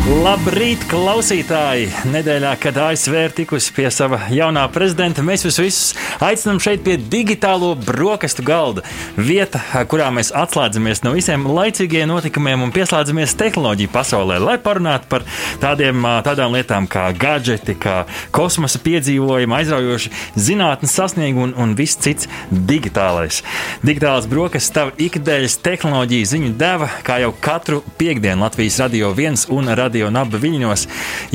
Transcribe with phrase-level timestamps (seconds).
[0.00, 1.90] Labrīt, klausītāji!
[2.08, 5.90] Nedēļā, kad ASV ir tikusi pie sava jaunā prezidenta, mēs jūs visus
[6.24, 8.80] aicinām šeit pie digitālo brokastu galda.
[9.20, 9.60] Vieta,
[9.90, 15.26] kurā mēs atslēdzamies no visiem laicīgiem notikumiem un pieslēdzamies tehnoloģiju pasaulē, lai parunātu par
[15.60, 22.30] tādiem, tādām lietām kā gadgeti, kā kosmosa piedzīvojumi, aizraujoši zinātnes sasniegumi un, un viss cits
[22.48, 23.42] digitālais.
[23.84, 29.68] Digitālās brokastis tava ikdienas tehnoloģiju ziņu deva, kā jau katru piekdienu Latvijas radio viens un
[29.68, 30.86] radio radio naba viļņos.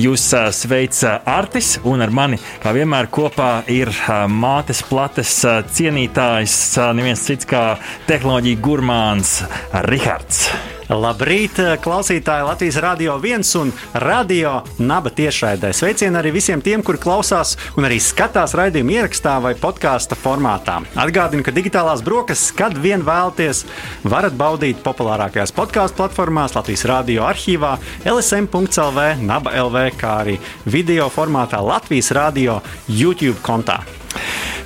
[0.02, 0.24] Jūs
[0.58, 0.98] sveic
[1.30, 3.92] Artis, un ar mani, kā vienmēr, kopā ir
[4.32, 5.44] mātes plates
[5.78, 6.56] cienītājs,
[6.98, 7.78] neviens cits kā
[8.10, 9.44] tehnoloģija gurmāns
[9.86, 10.48] Rihards.
[10.86, 13.72] Labrīt, klausītāji Latvijas Rādio 1 un
[14.04, 15.72] Radio Naba tiešraidē.
[15.74, 20.78] Sveicieni arī visiem tiem, kuri klausās un arī skatās raidījumu ierakstā vai podkāstu formātā.
[20.94, 23.66] Atgādinu, ka digitālās brokastis, kad vien vēlaties,
[24.06, 31.66] varat baudīt populārākajās podkāstu platformās, Latvijas Rādio arhīvā, LSM.CLV, Naba LV, kā arī video formātā
[31.66, 33.82] Latvijas Rādio YouTube kontā.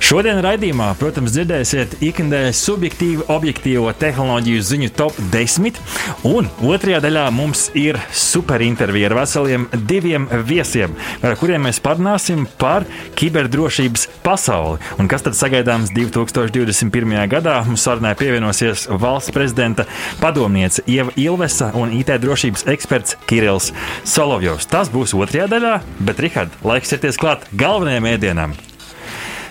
[0.00, 5.76] Šodien raidījumā, protams, dzirdēsiet ikdienas subjektīvu, objektīvo tehnoloģiju ziņu top 10.
[6.26, 12.88] Un otrajā daļā mums ir superintervija ar veseliem diviem viesiem, ar kuriem mēs parunāsim par
[13.20, 14.80] kiberdrošības pasauli.
[14.98, 17.14] Un kas tad sagaidāms 2021.
[17.30, 17.60] gadā?
[17.68, 19.86] Mums sarunai pievienosies valsts prezidenta
[20.22, 23.70] padomniece Ieva Ilvesa un IT drošības eksperts Kirillis
[24.02, 24.66] Solovjovs.
[24.74, 28.58] Tas būs otrajā daļā, bet, Rihard, laiks ķerties klāt galvenajam ēdienam.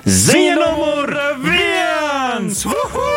[0.05, 1.11] Ziņa numur
[1.43, 2.63] viens!
[2.65, 3.09] Uhu!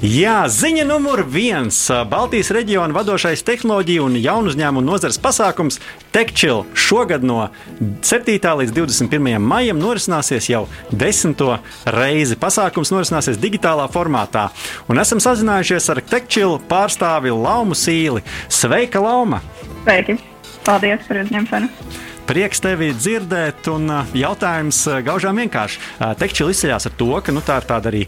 [0.00, 1.76] Jā, ziņa numur viens.
[2.08, 5.78] Baltijas reģiona vadošais tehnoloģiju un jaunu uzņēmumu nozares pasākums
[6.12, 7.48] TechChill šogad no
[8.04, 8.36] 7.
[8.60, 9.36] līdz 21.
[9.40, 11.58] maijam norisināsies jau desmito
[11.96, 12.36] reizi.
[12.40, 14.48] Pasākums norisināsies digitālā formātā.
[14.88, 18.24] Un esam sazinājušies ar TechChill pārstāvi Laumu Sīli.
[18.48, 19.40] Sveika, Lauma!
[19.84, 20.20] Sveiki!
[20.64, 21.72] Paldies par uzņemšanu!
[22.26, 23.86] Prieks tevi dzirdēt, un
[24.18, 25.78] jautājums gaužām vienkārši.
[26.18, 28.00] Tekšķi izceļas ar to, ka nu, tā ir tāda arī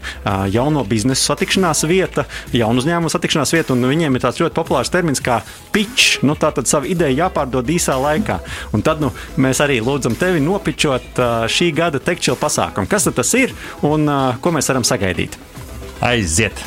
[0.51, 5.23] jauno biznesu satikšanās vieta, jaunu uzņēmumu satikšanās vieta, un viņiem ir tāds ļoti populārs termins
[5.23, 5.39] kā
[5.71, 6.19] pitch.
[6.27, 8.41] Nu, tā tad savu ideju jāpārdod īsā laikā.
[8.75, 12.91] Un tad nu, mēs arī lūdzam tevi nopičot šī gada tekšķi pasākumu.
[12.91, 13.55] Kas tas ir
[13.87, 14.03] un
[14.43, 15.39] ko mēs varam sagaidīt?
[16.03, 16.59] Aiziet!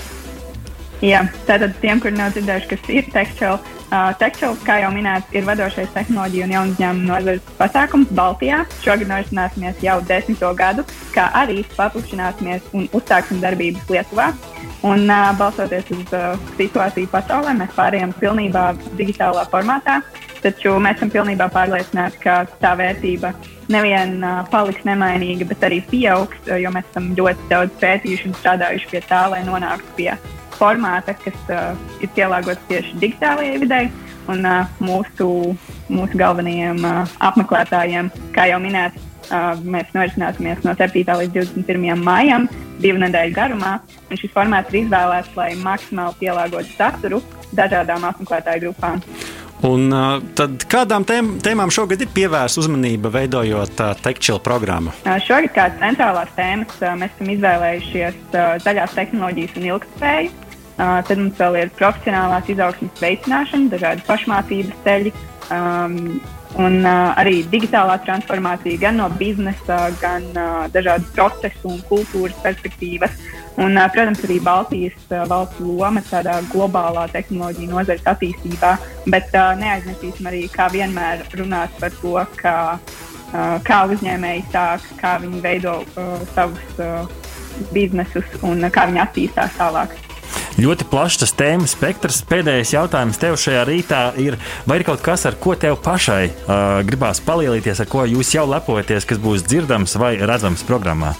[1.02, 3.54] Jā, tātad tiem, kuriem nav dzirdējuši, kas ir tekšķi,
[3.92, 8.62] Uh, Tekstils, kā jau minēts, ir vadošais tehnoloģiju un jaunu uzņēmumu nozares pasākums Baltijā.
[8.80, 14.30] Šogad norisināsimies jau desmito gadu, kā arī paplašināsimies un uzsāksim darbības Lietuvā.
[14.88, 20.00] Un, uh, balstoties uz uh, situāciju pasaulē, mēs pārējām pilnībā digitālā formātā.
[20.42, 23.30] Taču mēs esam pilnībā pārliecināti, ka tā vērtība
[23.70, 24.18] nevien
[24.50, 29.24] paliks nemainīga, bet arī pieaugs, jo mēs esam ļoti daudz pētījuši un strādājuši pie tā,
[29.30, 30.10] lai nonāktu pie
[30.62, 33.88] formāta, kas uh, ir pielāgots tieši digitālajai videi.
[34.30, 35.26] Un uh, mūsu,
[35.90, 39.02] mūsu galvenajiem uh, apmeklētājiem, kā jau minēts,
[39.32, 41.02] uh, mēs norisināsimies no 7.
[41.22, 42.04] līdz 21.
[42.06, 42.46] maijam,
[42.82, 43.76] divu nedēļu garumā.
[44.14, 47.22] Šis formāts ir izvēlēts, lai maksimāli pielāgotu saturu
[47.58, 49.02] dažādām apmeklētāju grupām.
[49.62, 54.90] Un, uh, tad kādām tēm, tēmām šogad ir pievērsta uzmanība, veidojot uh, tekstilu programmu?
[55.06, 60.32] Uh, šogad kā centrālās tēmas uh, mēs esam izvēlējušies uh, zaļās tehnoloģijas un ilgspēju.
[60.72, 65.12] Uh, tad mums vēl ir profesionālās izaugsmes veicināšana, dažādi pašmācības ceļi
[65.52, 65.98] um,
[66.58, 73.14] un uh, arī digitālā transformācija gan no biznesa, gan uh, dažādu procesu un kultūras perspektīvas.
[73.60, 78.76] Un, uh, protams, arī Baltijas uh, valsts loma tādā globālā tehnoloģija nozares attīstībā,
[79.12, 83.02] bet uh, neaizmirsīsim arī, kā vienmēr runāt par to, uh,
[83.66, 87.04] kā uzņēmēji sāk, kā viņi veido uh, savus uh,
[87.74, 89.92] biznesus un uh, kā viņi attīstās tālāk.
[90.60, 92.20] Ļoti plašs tas tēmu spektrs.
[92.28, 94.36] Pēdējais jautājums tev šajā rītā ir,
[94.68, 98.44] vai ir kaut kas, ar ko tev pašai uh, gribās palielīties, ar ko jūs jau
[98.48, 101.14] lepojaties, kas būs dzirdams vai redzams programmā?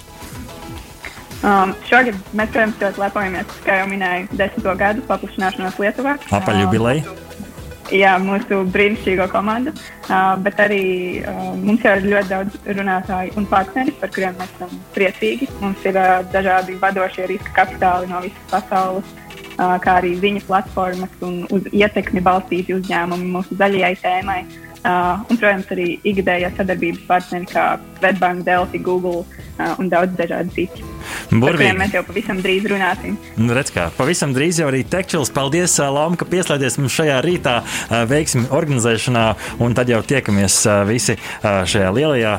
[1.43, 6.15] Um, šogad mēs, protams, ļoti lepojamies, kā jau minēju, desmito gadu paplašināšanos Lietuvā.
[6.39, 7.03] Apaļjubileja.
[7.03, 7.33] Um,
[7.91, 10.85] jā, mūsu brīnišķīgo komandu, uh, bet arī
[11.27, 15.51] uh, mums jau ir ļoti daudz runātāju un partneri, par kuriem mēs esam priecīgi.
[15.65, 19.13] Mums ir uh, dažādi vadošie riska kapitāli no visas pasaules,
[19.57, 24.43] uh, kā arī ziņu platformas un uz ietekmi balstīti uzņēmumi mūsu zaļajai tēmai.
[24.83, 27.69] Uh, un, protams, arī ikgadējā sadarbības partneri kā
[27.99, 30.92] Svetbank, Delphi, Google uh, un daudz dažādu citu.
[31.33, 31.77] Burvīgi.
[31.79, 33.17] Mēs jau pavisam drīz runāsim.
[33.41, 35.33] Nu, redz, kā pavisam drīz jau arī Tekčils.
[35.35, 37.57] Paldies, Lām, ka pieslēdzies mums šajā rītā
[38.11, 39.25] veiksmi organizēšanā,
[39.65, 40.61] un tad jau tiekamies
[40.91, 42.37] visi šajā lielajā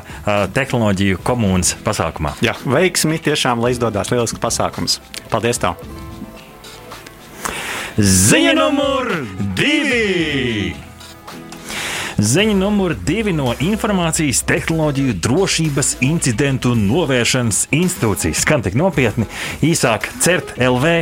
[0.54, 2.36] tehnoloģiju komunas pasākumā.
[2.44, 5.00] Jā, veiksmi tiešām, lai izdodas lielisks pasākums.
[5.32, 5.60] Paldies!
[5.62, 5.78] Tev.
[7.98, 9.12] Ziņa numur
[9.54, 10.74] divi!
[12.14, 18.44] Ziņa numur divi no Informācijas tehnoloģiju drošības incidentu novēršanas institūcijas.
[18.44, 19.26] Skan tik nopietni,
[19.66, 20.92] īsāk CERT LV.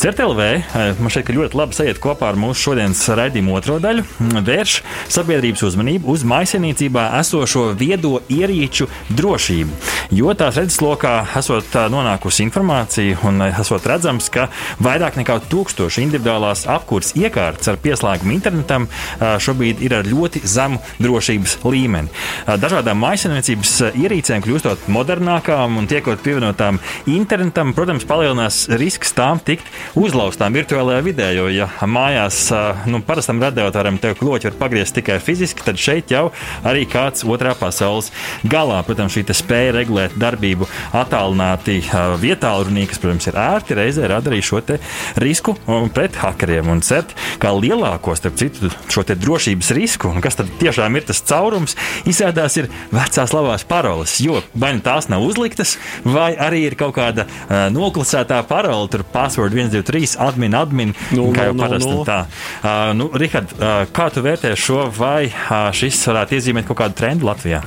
[0.00, 4.06] CERT LV eh, man šeit ļoti labi sajiet kopā ar mūsu šodienas raidījumu otro daļu.
[4.46, 4.78] Vērš
[5.12, 9.76] sabiedrības uzmanību uz maisienīcībā esošo viedo ierīču drošību.
[10.16, 14.48] Jo tās redzeslokā esot eh, nonākusi informācija un eh, esot redzams, ka
[14.80, 18.88] vairāk nekā tūkstoši individuālās apkūras iekārtas ar pieslēgumu internetam
[19.20, 22.12] šobrīd ir ar ļoti zemu drošības līmeni.
[22.46, 26.80] Dažādām maisaimniecības ierīcēm kļūstot modernākām un tiekot pievienotām
[27.10, 29.68] internetam, protams, palielinās risks tām tikt
[29.98, 31.30] uzlaustām virtuālajā vidē.
[31.36, 32.46] Jo, ja mājās
[32.90, 36.28] nu, parastam radiotoram tev kloķi var pagriezt tikai fiziski, tad šeit jau
[36.66, 38.10] arī kāds otrā pasaules
[38.48, 41.80] galā, protams, šī spēja regulēt darbību attālināti
[42.22, 44.62] vietā, runī, kas, protams, ir ērti, reizē rada arī šo
[45.20, 45.56] risku
[45.94, 47.12] pret hakeriem un cert
[47.42, 50.10] kā lielāko, starp citu, šo drošības risku.
[50.14, 51.76] Un kas tad tad tiešām ir tas caurums.
[52.08, 56.94] Izrādās, ir vecās labās paroles, jo vai nu tās nav uzliktas, vai arī ir kaut
[56.98, 62.06] kāda uh, noklusētā parole, tur password 123, admin, admin, no, kā jau no, parasti no.
[62.08, 62.20] tā.
[62.60, 67.00] Uh, nu, Rihard, uh, kā tu vērtē šo, vai uh, šis varētu iezīmēt kaut kādu
[67.00, 67.64] trendu Latvijā?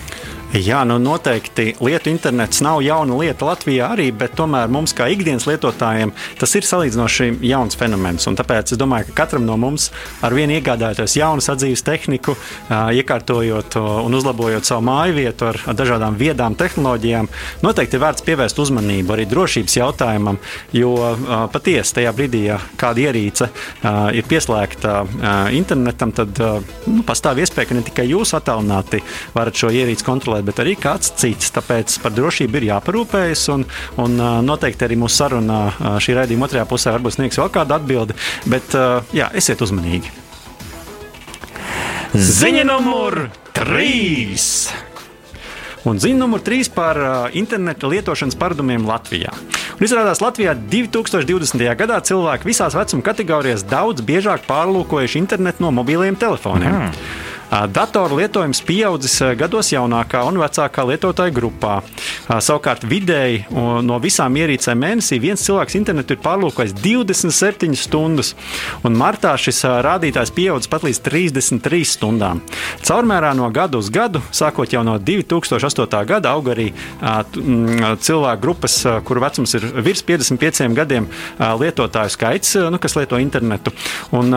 [0.55, 5.43] Jā, nu noteikti lietu internets nav jauna lieta Latvijā arī, bet tomēr mums, kā ikdienas
[5.43, 8.23] lietotājiem, tas ir salīdzinoši jauns fenomens.
[8.39, 9.89] Tāpēc es domāju, ka katram no mums
[10.23, 12.37] ar vienu iegādājoties jaunu sadzīves tehniku,
[12.71, 17.27] iekārtojot un uzlabojot savu māju vietu ar dažādām viedām tehnoloģijām,
[17.67, 20.39] noteikti ir vērts pievērst uzmanību arī drošības jautājumam,
[20.71, 20.95] jo
[21.51, 23.49] patiesi tajā brīdī, ja kāda ierīce
[24.15, 24.95] ir pieslēgta
[25.59, 29.03] internetam, tad nu, pastāv iespēja, ka ne tikai jūs attālināti
[29.35, 31.51] varat šo ierīci kontrolēt kontrolēt, bet arī kāds cits.
[31.51, 33.47] Tāpēc par drošību ir jāparūpējas.
[33.53, 33.65] Un,
[33.97, 38.15] un noteikti arī mūsu sarunā šī raidījuma otrajā pusē varbūt sniegs vēl kādu atbildi.
[38.47, 38.75] Bet
[39.13, 40.11] jā, esiet uzmanīgi.
[42.13, 44.69] Ziņa numur trīs!
[45.87, 49.31] Un ziņa numur trīs par uh, interneta lietošanas paradumiem Latvijā.
[49.77, 51.63] Un izrādās, Latvijā 2020.
[51.79, 56.89] gadā cilvēki visās vecuma kategorijās daudz biežāk pārlūkojuši internetu no mobiliem telefoniem.
[56.89, 57.36] Mm.
[57.47, 61.77] Datoru lietojums pieaudzis gados jaunākā un vecākā lietotāja grupā.
[62.27, 63.45] Savukārt vidēji
[63.87, 68.33] no visām ierīcēm mēnesī viens cilvēks internetu ir pārlūkojis 27 stundas,
[68.83, 72.41] un martā šis rādītājs pieaudzis pat līdz 33 stundām.
[72.83, 76.03] Caurmērā no gada uz gadu, sākot jau no 2008.
[76.09, 76.67] gada, aug arī
[76.99, 78.75] cilvēku grupas,
[79.07, 81.07] kuru vecums ir virs 55 gadiem,
[81.39, 83.71] lietotāju skaits, nu, kas lieto internetu.
[84.11, 84.35] Un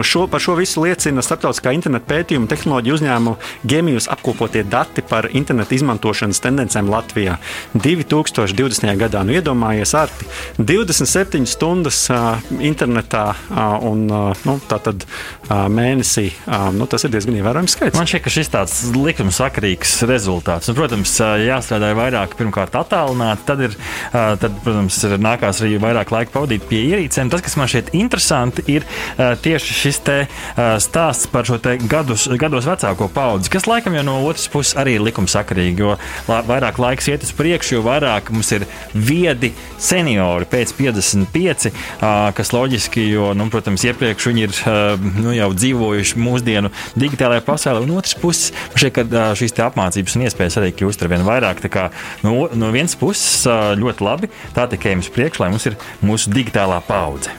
[0.00, 3.34] šo, par šo visu liecina starptautiskā interneta pētījuma pētījumu tehnoloģiju uzņēmumu
[3.66, 7.38] Gemijus apkopotie dati par internetu izmantošanas tendencēm Latvijā
[7.74, 8.86] 2020.
[9.00, 9.24] gadā.
[9.26, 10.28] Nu, iedomājies, Arti,
[10.58, 16.28] 27 stundas uh, internetā uh, un uh, nu, tātad uh, mēnesī.
[16.46, 17.98] Uh, nu, tas ir diezgan ievērojams skaits.
[17.98, 20.70] Man šķiet, ka šis tāds likumsakarīgs rezultāts.
[20.70, 23.76] Un, protams, jāstrādā vairāk pirmkārt attālināti, tad, ir,
[24.12, 27.32] uh, tad, protams, ir nākās arī vairāk laika pavadīt pie ierīcēm.
[27.32, 31.58] Tas, kas man šķiet interesanti, ir uh, tieši šis te, uh, stāsts par šo
[31.88, 35.96] gadu gadus, gados vecāko paudzi, kas laikam jau no otras puses arī ir likumsakarīgi, jo
[36.28, 41.70] vairāk laiks iet uz priekšu, jo vairāk mums ir viedi seniori pēc 55,
[42.36, 44.58] kas loģiski, jo, nu, protams, iepriekš viņi ir
[45.22, 50.60] nu, jau dzīvojuši mūsdienu digitālajā pasaulē, un otrs puses šeit, kad šīs apmācības un iespējas
[50.60, 51.64] arī kļūst ar vien vairāk.
[51.72, 51.88] Kā,
[52.26, 53.46] no, no vienas puses
[53.78, 57.32] ļoti labi, tā tikai mums priekš, lai mums ir mūsu digitālā paudze.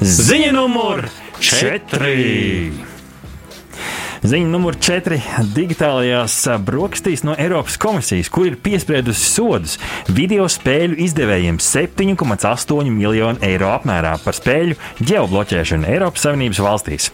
[0.00, 1.04] Ziņa numur
[1.44, 2.89] 4!
[4.20, 5.16] Ziņa numur 4.
[5.56, 9.78] Digitālajās brokastīs no Eiropas komisijas, kur ir piespriedusi sodus
[10.12, 17.08] video spēļu izdevējiem 7,8 miljonu eiro apmērā par spēļu ģeobloķēšanu Eiropas Savienības valstīs.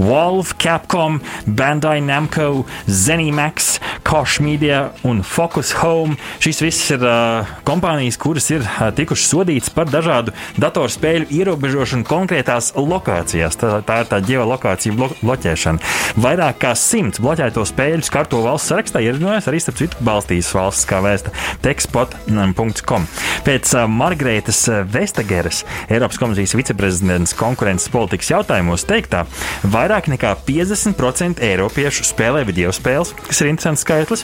[0.00, 6.16] Valve, Capcom, Bandai Namco, Zenimax, Koch Media un Focus Home.
[6.40, 10.32] Šīs visas ir uh, kompānijas, kuras ir uh, tikušas sodītas par dažādu
[10.62, 13.60] datorspēļu ierobežošanu konkrētās lokācijās.
[13.60, 15.94] Tā, tā ir tā ģeolokācija blo bloķēšana.
[16.22, 20.86] Vairāk vairāk kā simts bloķēto spēļu skarto valsts sarakstā ierunājas arī starp citu Baltijas valsts,
[20.86, 21.32] kā vēsta
[21.64, 23.06] tekspot.com.
[23.46, 29.24] Pēc uh, Margreitas uh, Vestageras, Eiropas komisijas viceprezidents konkurences politikas jautājumos teiktā,
[29.66, 34.22] vairāk nekā 50% eiropiešu spēlē video spēles, kas ir interesants skaitlis,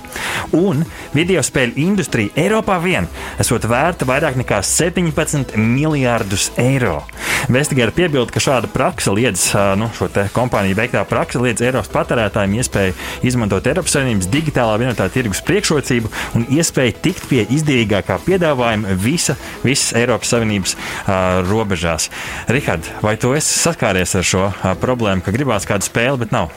[0.54, 0.84] un
[1.16, 3.10] video spēļu industrija Eiropā vien
[3.42, 7.00] esot vērta vairāk nekā 17 miljārdus eiro.
[7.50, 9.48] Vestigēra piebilda, ka šāda praksa liedz
[9.80, 12.11] nu, šo kompāniju veiktā praksa liedz Eiropas patērētājiem
[12.60, 12.94] iespēju
[13.26, 19.94] izmantot Eiropas Savienības digitālā vienotā tirgus priekšrocību un iespēju tikt pie izdevīgākā piedāvājuma visa, visas
[19.98, 22.10] Eiropas Savienības uh, robežās.
[22.52, 26.52] Rihard, vai tu esi saskāries ar šo uh, problēmu, ka gribās kādu spēli, bet nav?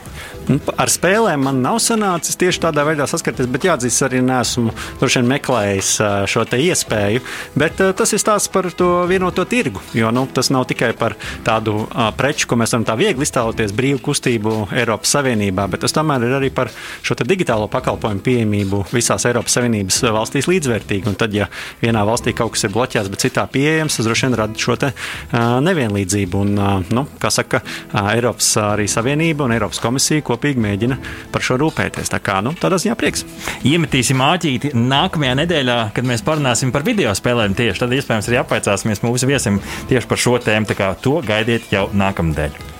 [0.46, 5.92] Nu, ar spēlēm man nav sanācis tieši tādā veidā saskarties, bet jāatzīst, arī nesmu meklējis
[6.30, 7.24] šo iespēju.
[7.58, 9.82] Bet tas ir stāsts par to vienoto tirgu.
[9.98, 14.04] Jo nu, tas nav tikai par tādu preču, ko mēs varam tā viegli iztēloties, brīvu
[14.06, 16.72] kustību Eiropas Savienībā, bet tas tomēr ir arī par
[17.06, 21.10] šo digitālo pakalpojumu pieejamību visās Eiropas Savienības valstīs līdzvērtīgi.
[21.10, 21.48] Un tad, ja
[21.82, 24.92] vienā valstī kaut kas ir bloķēts, bet citā pieejams, tas droši vien rada šo te,
[24.92, 26.44] uh, nevienlīdzību.
[26.46, 31.00] Un, uh, nu, kā saka, uh, Eiropas arī Savienība un Eiropas komisija kopīgi mēģina
[31.34, 32.12] par šo rūpēties.
[32.14, 33.26] Tā kā nu, tādā ziņā prieks.
[33.68, 37.58] Iemetīsim āķīti nākamajā nedēļā, kad mēs parunāsim par video spēlēm.
[37.58, 40.70] Tieši tad iespējams arī apvaicāsimies mūsu viesim tieši par šo tēmu.
[40.72, 42.76] Tā kā to gaidiet jau nākamnedēļ.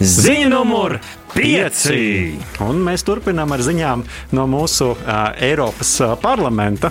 [0.00, 0.96] Ziņa numur
[1.34, 1.90] 5.
[2.66, 4.04] Un mēs turpinām ar ziņām
[4.36, 6.90] no mūsu uh, Eiropas uh, parlamenta.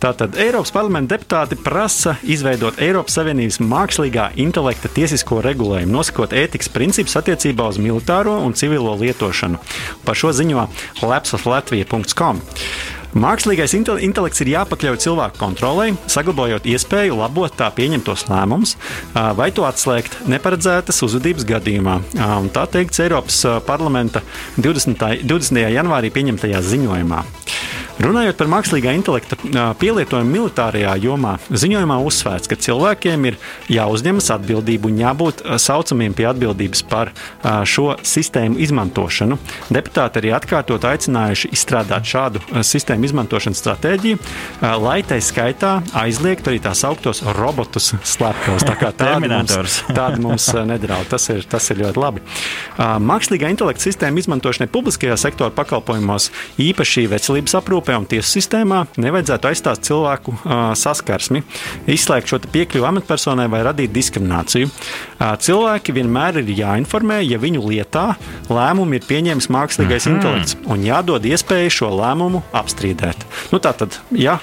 [0.00, 7.18] Tātad Eiropas parlamenta deputāti prasa izveidot Eiropas Savienības mākslīgā intelekta tiesisko regulējumu, nosakot ētikas principus
[7.20, 9.60] attiecībā uz militāro un civilo lietošanu.
[10.06, 10.64] Par šo ziņo
[11.04, 12.40] lepsaslatvija.com.
[13.10, 18.76] Mākslīgais intelekts ir jāpakļauj cilvēku kontrolē, saglabājot iespēju labot tā pieņemtos lēmumus
[19.36, 21.98] vai to atslēgt neparedzētas uzvedības gadījumā.
[22.54, 24.22] Tā teikts Eiropas parlamenta
[24.60, 25.26] 20.
[25.26, 25.66] 20.
[25.74, 27.24] janvārī pieņemtajā ziņojumā.
[28.00, 29.36] Runājot par mākslīgā intelekta
[29.76, 33.36] pielietojumu militārajā jomā, ziņojumā uzsvērts, ka cilvēkiem ir
[33.68, 37.10] jāuzņemas atbildība un jābūt saucamiem pie atbildības par
[37.68, 39.36] šo sistēmu izmantošanu.
[39.68, 44.18] Deputāti arī atkārtot aicinājuši izstrādāt šādu sistēmu izmantošanas stratēģiju,
[44.82, 48.64] lai tai skaitā aizliegtu arī tās augtos robotus slepkavos.
[48.66, 51.08] Tā kā tādi mums, tādi mums nedraud.
[51.10, 52.24] Tas ir, tas ir ļoti labi.
[52.78, 56.30] Mākslīgā intelekta sistēma izmantošanai publiskajā sektora pakalpojumos,
[56.60, 60.36] īpaši veselības aprūpē, un tiesu sistēmā nevajadzētu aizstāt cilvēku
[60.78, 61.42] saskarsmi,
[61.90, 64.70] izslēgt šo piekļuvi amatpersonai vai radīt diskrimināciju.
[65.20, 68.06] Cilvēki vienmēr ir jāinformē, ja viņu lietā
[68.50, 70.16] lēmumu ir pieņēmis mākslīgais mm -hmm.
[70.16, 72.89] intelekts un jādod iespēja šo lēmumu apstrīdēt.
[73.50, 74.38] Nu, tātad, ja,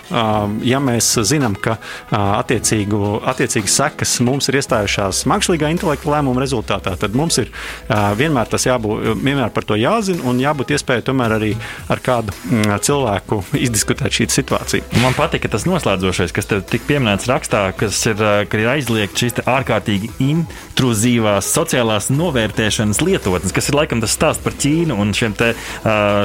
[0.65, 1.77] ja mēs zinām, ka
[2.11, 7.51] attiecīgu, attiecīgi sekas mums ir iestājušās mākslīgā intelekta lēmuma rezultātā, tad mums ir
[7.87, 11.53] vienmēr tas jābūt, vienmēr par to jāzina un jābūt iespējai tomēr arī
[11.91, 12.35] ar kādu
[12.83, 15.01] cilvēku izdiskutēt šī situācija.
[15.03, 19.41] Man patīk tas noslēdzošais, kas te tika pieminēts rakstā, kas ir, ka ir aizliegts šīs
[19.47, 25.53] ārkārtīgi intruzīvās sociālās novērtēšanas lietotnes, kas ir laikam tas stāsts par Ķīnu un šiem te,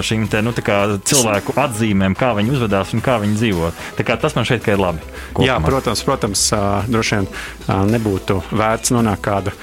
[0.06, 3.70] šīm te, nu, cilvēku atzīmēm, kā viņi uzvedās un kā viņi dzīvo.
[4.22, 5.02] Tas man šeit ir labi.
[5.32, 5.46] Kopumā.
[5.48, 6.44] Jā, protams, protams
[6.92, 7.28] droši vien
[7.92, 9.54] nebūtu vērts nonākt kāda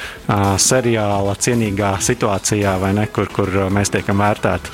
[0.61, 4.73] seriāla cienīgā situācijā, ne, kur, kur mēs tiekam vērtēti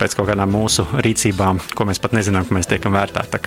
[0.00, 3.40] pēc kaut kādām mūsu rīcībām, ko mēs pat nezinām, ka mēs tiekam vērtēti.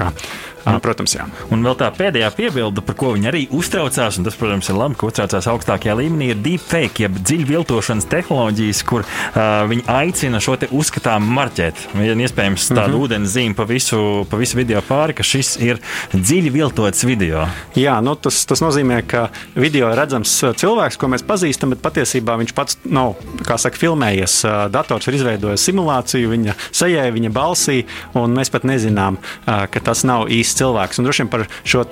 [0.63, 1.25] Un, protams, jā.
[1.51, 4.95] Un vēl tā pēdējā piebilde, par ko viņi arī uztraucās, un tas, protams, ir labi,
[4.99, 10.55] ka uztraucās augstākajā līmenī, ir deepfake, jeb dziļu viltošanas tehnoloģijas, kur uh, viņi aicina šo
[10.61, 11.87] te uzskatām marķēt.
[11.97, 13.03] Vien iespējams tādu mm -hmm.
[13.03, 15.81] ūdens zīmi pa visu, pa visu video pāri, ka šis ir
[16.13, 17.47] dziļi viltots video.
[17.75, 22.37] Jā, nu, tas, tas nozīmē, ka video ir redzams cilvēks, ko mēs pazīstam, bet patiesībā
[22.39, 24.39] viņš pats nav, kā saka, filmējies.
[24.71, 30.29] Dators ir izveidojis simulāciju viņa sejai, viņa balsī, un mēs pat nezinām, ka tas nav
[30.53, 30.99] īsts cilvēks.
[30.99, 31.83] Un droši vien par šo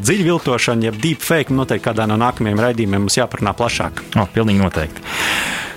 [0.00, 4.04] dziļu viltošanu, jeb deepfake, noteikti kādā no nākamajiem raidījumiem mums jāparunā plašāk.
[4.16, 5.02] O, pilnīgi noteikti.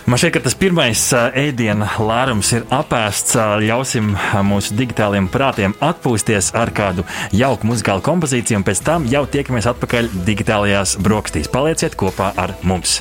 [0.04, 3.38] Man šķiet, ka tas pirmais ēdienu lērums ir apēsts.
[3.64, 4.12] Ļausim
[4.50, 10.12] mūsu digitālajiem prātiem atpūsties ar kādu jauku muzikālu kompozīciju, un pēc tam jau tiekamies atpakaļ
[10.28, 11.52] digitālajās brokastīs.
[11.52, 13.00] Palieciet kopā ar mums!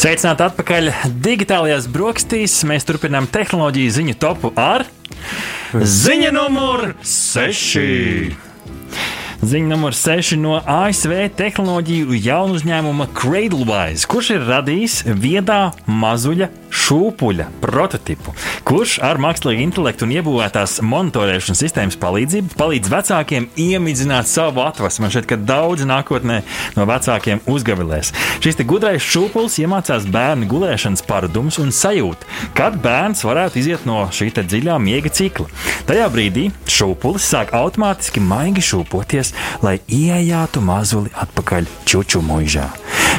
[0.00, 0.86] Sveicināti atpakaļ
[1.20, 2.54] digitālajās brokastīs.
[2.64, 4.86] Mēs turpinām tehnoloģiju ziņu topu ar
[5.76, 8.48] ziņu numuru 6.
[9.40, 17.46] Ziņa numur 6 no ASV tehnoloģiju jaunu uzņēmuma Cradlewise, kurš ir radījis viedā mazuļa šūpuļa
[17.62, 18.34] prototipu,
[18.68, 25.06] kurš ar mākslīgu intelektu un iebūvētās monitorēšanas sistēmas palīdzību palīdz vecākiem iemidzināt savu atvasmu.
[25.06, 26.42] Man šķiet, ka daudz nākotnē
[26.76, 28.12] no vecākiem uzgavilēs.
[28.44, 32.28] Šis gudrais šūpulis iemācās bērnu gulēšanas paradumus un sajūtu,
[32.58, 35.48] kad bērns varētu iziet no šī dziļā miega cikla.
[35.88, 39.29] Tajā brīdī šūpulis sāk automātiski maigi šūpoties,
[39.64, 42.68] lai iejātu mazuli atpakaļ čuču mūžā.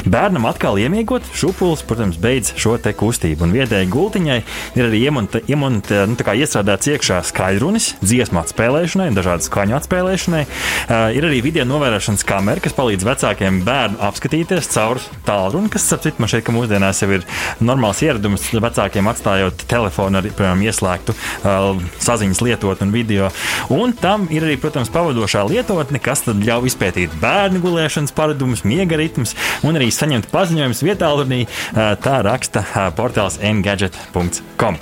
[0.02, 3.44] Bērnam atkal iemiegot, šupulis, protams, beidz šo te kustību.
[3.46, 4.38] Un vietējai gultiņai
[4.74, 10.40] ir arī iemonta, iemonta, nu, iestrādāts iekšā skaļrunis, dziesmu atspēlēšanai, dažādu skaņu atspēlēšanai.
[10.42, 16.02] Uh, ir arī video novērošanas kamera, kas palīdz vecākiem bērnu apskatīties caur tālruni, kas, ap
[16.02, 17.26] citu, man šeit, mūsdienās jau ir
[17.62, 23.30] normāls ieradums vecākiem atstājot telefonu ar piemēram, ieslēgtu uh, saziņas lietotni un video.
[23.70, 29.36] Un tam ir arī, protams, pavadošā lietotne, kas ļauj izpētīt bērnu gulēšanas paradumus, miega ritmus
[29.66, 31.12] un arī saņemt paziņojumus vietā,
[31.46, 32.64] uh, tā raksta
[32.98, 34.80] portāls engadget.com.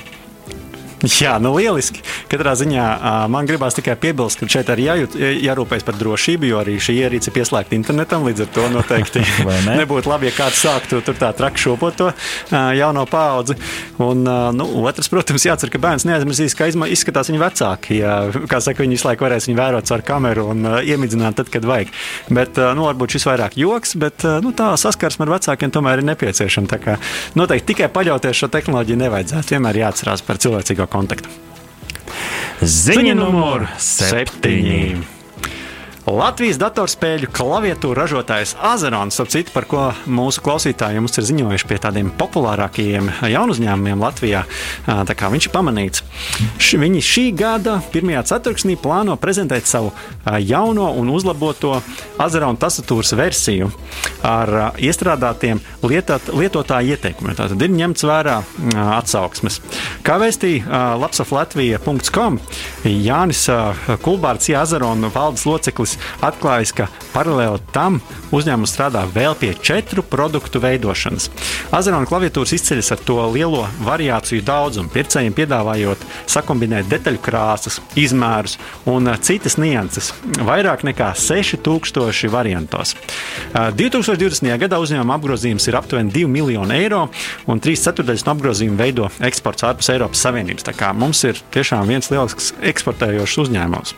[1.01, 2.03] Jā, nu lieliski.
[2.29, 2.85] Katrā ziņā
[3.33, 5.15] man gribās tikai piebilst, ka šeit arī jājūt,
[5.47, 8.27] jārūpējas par drošību, jo arī šī ierīce ir pieslēgta internetam.
[8.29, 9.23] Līdz ar to noteikti
[9.69, 9.79] ne?
[9.81, 12.11] nebūtu labi, ja kāds sāktu tur tā traki šopot to
[12.77, 13.57] jauno paudzi.
[14.05, 17.97] Un nu, otrs, protams, jācer, ka bērns neaizmirsīs, kā izskatās viņa vecāki.
[18.03, 18.19] Ja,
[18.51, 21.95] kā saka, viņi visu laiku varēs viņu vērot caur kameru un iemidzināt tad, kad vajag.
[22.29, 26.71] Bet, nu, varbūt šis vairāk joks, bet nu, tā saskarsme ar vecākiem tomēr ir nepieciešama.
[26.75, 27.01] Tā kā
[27.41, 29.57] noteikti tikai paļauties šo tehnoloģiju nevajadzētu.
[29.57, 31.31] Vienmēr jāatcerās par cilvēcīgo kontaktu.
[32.61, 35.20] Ziņa numur septiņi.
[36.11, 41.77] Latvijas datorspēļu klaviatūru ražotājs Azerons, ap citu, par ko mūsu klausītāji mums ir ziņojuši pie
[41.85, 44.41] tādiem populārākajiem jaunu uzņēmumiem Latvijā.
[44.87, 46.03] Tā kā viņš ir pamanīts.
[46.59, 49.93] Š, viņi šī gada pirmajā ceturksnī plāno prezentēt savu
[50.43, 51.77] jauno un uzlaboto
[52.19, 53.71] Azerona tastatūras versiju
[54.27, 57.39] ar iestrādātiem lietot, lietotāju ieteikumiem.
[57.39, 58.41] Tātad ir ņemts vērā
[58.97, 59.61] atsauksmes.
[60.07, 62.43] Kā vēstīja lapsaflatvija.com,
[62.91, 63.47] Jānis
[64.03, 68.01] Kulbārds, Azerona valdes loceklis, atklājis, ka paralēli tam
[68.35, 71.31] uzņēmums strādā vēl pie četru produktu veidošanas.
[71.75, 78.57] Azerona klaviatūras izceļas ar to lielo variāciju daudzumu, pircējiem piedāvājot sakombinēt detaļu krāsas, izmērus
[78.91, 80.13] un citas nianses-
[80.51, 82.95] vairāk nekā 6000 variantos.
[83.55, 84.59] 2020.
[84.59, 87.09] gadā uzņēmuma apgrozījums ir aptuveni 2 miljoni eiro,
[87.47, 90.67] un 3 ceturdaļas no apgrozījuma veido eksports ārpus Eiropas Savienības.
[90.67, 93.95] Tā kā mums ir tiešām viens lielisks eksportējošs uzņēmums.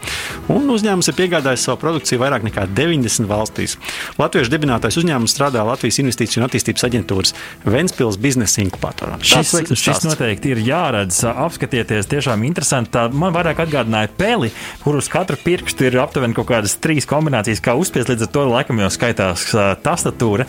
[0.52, 3.76] Un uzņēmums ir piegādājis savu produkciju vairāk nekā 90 valstīs.
[4.18, 7.34] Latviešu dibinātais uzņēmums strādā Latvijas Investīciju un attīstības aģentūras
[7.68, 9.18] Ventspils biznesa inkubatorā.
[9.20, 12.94] Šis, šis noteikti ir jāredz, apskatieties, tiešām interesanti.
[12.96, 14.52] Tā man vairāk atgādināja peli,
[14.82, 18.12] kur uz katru pirkstu ir aptuveni kaut kādas trīs kombinācijas, kā uzspiest.
[18.12, 19.48] Līdz ar to laikam jau skaitās
[19.84, 20.48] tastatūra,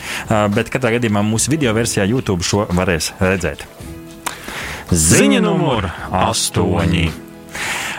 [0.56, 3.68] bet katrā gadījumā mūsu video versijā YouTube šo varēs redzēt.
[4.94, 7.08] Ziņa numur astoņi.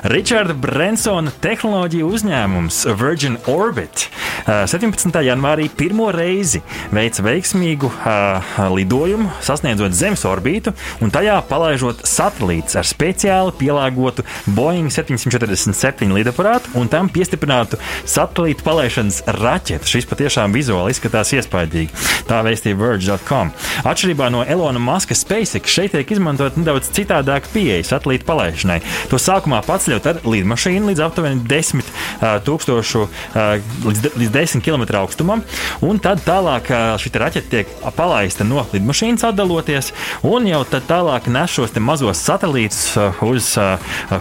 [0.05, 4.11] Richarda Brensona tehnoloģiju uzņēmums Virgin Orbit
[4.45, 5.09] 17.
[5.25, 6.61] janvārī pirmo reizi
[6.93, 14.93] veica veiksmīgu uh, lidojumu, sasniedzot Zemes orbītu un tajā palaižot satelītus ar speciāli pielāgotu Boeing
[14.93, 19.89] 747 lidaparātu un tam piestiprinātu satelītu palaišanas raķetu.
[19.89, 22.05] Šis patiešām vizuāli izskatās iespaidīgi.
[22.29, 23.55] Tā vēstīja Verge.com.
[23.89, 28.83] Atšķirībā no Elona Maska SpaceX šeit tiek izmantot nedaudz citādāka pieeja satelītu palaišanai.
[29.09, 29.65] To sākumā
[29.95, 33.03] paceļot ar lidmašīnu līdz aptuveni 10 uh, tūkstošu,
[33.85, 35.43] līdz, līdz 10 km augstumam,
[35.85, 39.93] un tad tālāk šī raķete tiek palaista no lidmašīnas atdaloties,
[40.27, 43.53] un jau tālāk nes šos mazos satelītus uz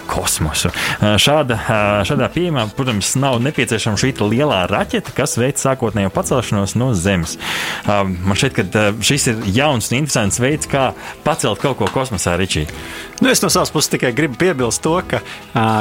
[0.10, 0.72] kosmosu.
[1.02, 1.60] Šāda,
[2.08, 7.38] šādā pieejamā, protams, nav nepieciešama šī lielā raķete, kas veic sākotnējo pacelšanos no Zemes.
[7.88, 10.92] Man šķiet, ka šis ir jauns un interesants veids, kā
[11.26, 12.68] pacelt kaut ko kosmosā, Ričī.
[13.24, 15.22] Nu, es no savas puses tikai gribu piebilst to, ka,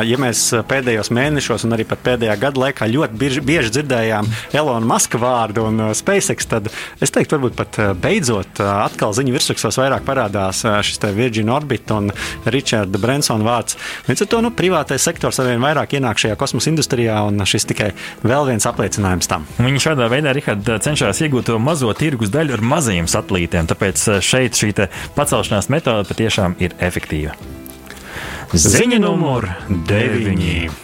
[0.06, 5.20] ja mēs pēdējos mēnešos un arī pēdējā gada laikā ļoti bieži, bieži dzirdējām Elona Maska
[5.20, 6.70] vārdu un SpaceX, tad
[7.02, 12.10] es teiktu, varbūt pat beidzot atkal ziņu virsrakstos vairāk parādās šis Virgin Orbit un
[12.44, 13.78] Richarda Bransona vārds.
[14.08, 17.92] Līdz ar to nu, privātais sektors arvien vairāk ienāk šajā kosmosa industrijā, un šis tikai
[18.26, 19.46] vēl viens apliecinājums tam.
[19.62, 24.58] Viņi šādā veidā, Rihard, cenšas iegūt to mazo tirgus daļu ar mazajiem satelītiem, tāpēc šeit
[24.58, 24.74] šī
[25.16, 27.36] pacelšanās metode patiešām ir efektīva.
[28.52, 29.48] Ziņa numur
[29.88, 30.81] 9.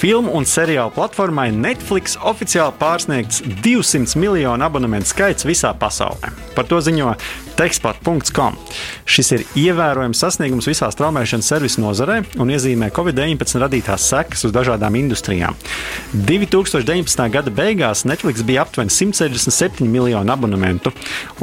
[0.00, 6.30] Filmu un seriālu platformai Netflix oficiāli pārsniegts 200 miljonu abonementu skaits visā pasaulē.
[6.56, 7.12] Par to ziņo
[7.60, 8.54] Teksport.com.
[9.04, 14.96] Šis ir ievērojams sasniegums visā straumēšanas servisu nozarē un iezīmē Covid-19 radītās sekas uz dažādām
[14.96, 15.58] industrijām.
[16.14, 17.20] 2019.
[17.34, 20.94] gada beigās Netflix bija aptuveni 167 miljonu abonementu,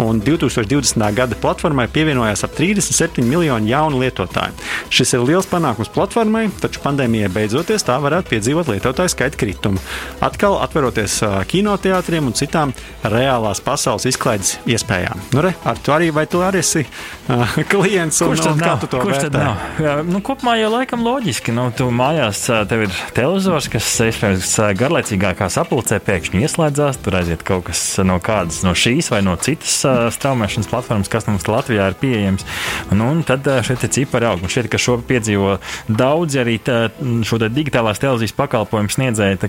[0.02, 1.06] un 2020.
[1.14, 4.58] gada platformai pievienojās ap 37 miljonu jaunu lietotāju.
[4.90, 9.82] Šis ir liels panākums platformai, taču pandēmijai beidzoties tā varētu piedzīvot lietotāju skaita kritumu.
[10.24, 11.20] Atkal atveroties
[11.52, 15.20] kinoteātriem un citām reālās pasaules izklaides iespējām.
[15.34, 18.64] Nu, re, ar to arī vai tu arī esi uh, klients un, kurš tad un
[18.64, 18.80] nav?
[18.82, 19.30] tu to Kurš vērtē?
[19.30, 20.04] tad nav?
[20.08, 21.54] Nu, kopumā jau laikam loģiski.
[21.56, 27.02] Nu, tu mājās tev ir televizors, kas iespējams garlaicīgākā sapulcē pēkšņi ieslēdzās.
[27.04, 29.80] Tur aiziet kaut kas no kādas no šīs vai no citas
[30.18, 32.46] straumēšanas platformas, kas mums Latvijā ir pieejams.
[32.92, 34.44] Nu, un tad šeit ir cipari aug.
[34.44, 35.58] Un šeit, ka šo piedzīvo
[35.88, 36.88] daudzi arī tā,
[37.28, 39.40] šo digitālās televīzijas pakalpojumu sniedzēji.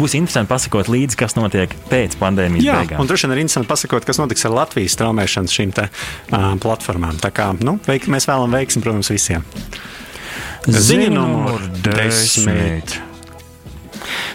[0.00, 3.02] Būs interesanti pasakot līdzi, kas notiek pēc pandēmijas Jā, beigām.
[3.02, 7.20] un droši vien ir interesanti pasakot, kas notiks ar Latvijas straumēšanas šīm te, uh, platformām.
[7.22, 9.46] Tā kā nu, veik, mēs vēlamies veiksmi, protams, visiem.
[10.68, 13.00] Ziņa numur desmit.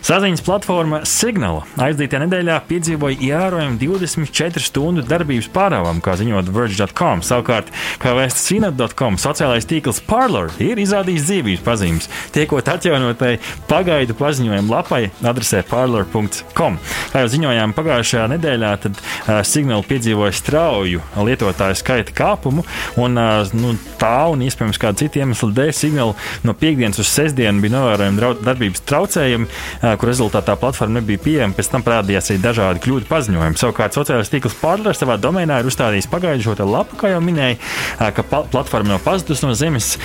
[0.06, 7.24] Saziņas platforma Signal aizdītajā nedēļā piedzīvoja ievērojumu 24 stundu darbības pārāvumu, kā ziņot Verge.com.
[7.26, 13.36] Savukārt, kā vēsta Sinat.com, sociālais tīkls Parler ir izrādījis dzīvības pazīmes, tiekot atjaunotai
[13.70, 16.80] pagaidu paziņojumu lapai adresē parler.com.
[17.14, 22.66] Kā jau ziņojām pagājušajā nedēļā, tad uh, Signal piedzīvoja strauju lietotāju skaita kāpumu,
[23.02, 26.14] un uh, nu, tā un iespējams kāda cita iemesla dēļ Signal
[26.46, 29.50] no piekdienas uz sestdienu bija novērojami darbības traucējumi
[29.82, 31.56] kur rezultātā platforma nebija pieejama.
[31.58, 33.60] Pēc tam parādījās arī dažādi kļūdu paziņojumi.
[33.60, 37.60] Savukārt sociālais tīkls Parler savā domēnā ir uzstādījis pagājušo lapu, kā jau minēju,
[38.00, 39.96] ka platforma nav pazudusi no zemes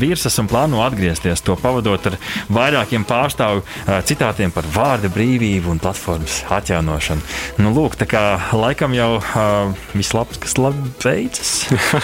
[0.00, 1.42] virsmas un plāno atgriezties.
[1.46, 2.16] To pavadot ar
[2.52, 3.64] vairākiem pārstāvju
[4.08, 7.24] citātiem par vārda brīvību un platformas atjaunošanu.
[7.62, 8.24] Nu, lūk, tā kā
[8.56, 9.12] laikam jau
[9.94, 11.52] viss labs, kas labi veicas.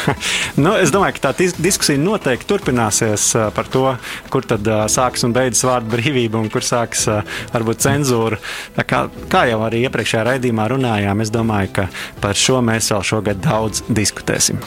[0.62, 3.86] nu, es domāju, ka tā diskusija noteikti turpināsies par to,
[4.32, 6.64] kur tad sākas un beidzas vārda brīvība un kur
[6.96, 8.38] sākas varbūt cenzūra.
[8.86, 11.86] Kā, kā jau arī iepriekšējā raidījumā runājām, es domāju, ka
[12.22, 14.60] par šo mēs vēl šogad daudz diskutēsim.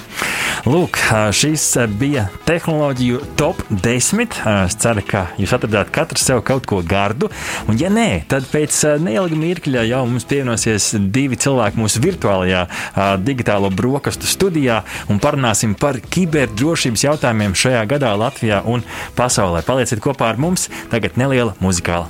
[0.70, 1.00] Lūk,
[1.36, 1.66] šīs
[2.00, 4.40] bija tehnoloģiju top 10.
[4.66, 7.30] Es ceru, ka jūs atradāt katru sev kaut ko gardu.
[7.68, 12.66] Un, ja nē, tad pēc neilga mirkļa jau mums pievienosies divi cilvēki mūsu virtuālajā
[13.24, 18.84] digitālo brokastu studijā un parunāsim par kiberdrošības jautājumiem šajā gadā Latvijā un
[19.18, 19.64] pasaulē.
[19.68, 20.68] Palieciet kopā ar mums.
[20.92, 22.10] Tagad neliela muzikāla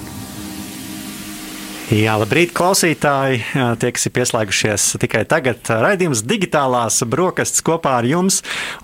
[1.91, 3.41] Jā, labrīt, klausītāji!
[3.51, 8.37] Tie, kas ir pieslēgušies tikai tagad, raidījums digitālās brokastis kopā ar jums.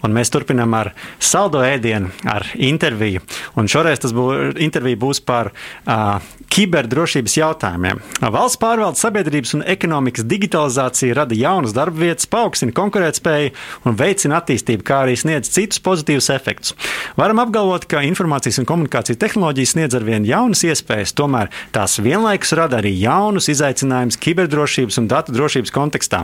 [0.03, 0.89] Mēs turpinām ar
[1.23, 3.21] saldo ēdienu, ar interviju.
[3.55, 6.19] Un šoreiz tas būs, intervija būs par uh,
[6.51, 8.01] kiberdrošības jautājumiem.
[8.33, 13.55] Valsts pārvaldes sabiedrības un ekonomikas digitalizācija rada jaunas darba vietas, paaugstina konkurētspēju
[13.87, 16.75] un veicina attīstību, kā arī sniedz citus pozitīvus efektus.
[17.15, 22.81] Varam apgalvot, ka informācijas un komunikācijas tehnoloģijas sniedz arvien jaunas iespējas, tomēr tās vienlaikus rada
[22.83, 26.23] arī jaunus izaicinājumus kiberdrošības un datu drošības kontekstā.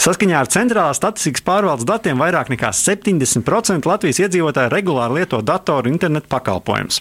[0.00, 6.28] Saskaņā ar centrālās statistikas pārvaldes datiem vairāk nekā 70% Latvijas iedzīvotāji regulāri lieto datoru internetu
[6.32, 7.00] pakalpojumus.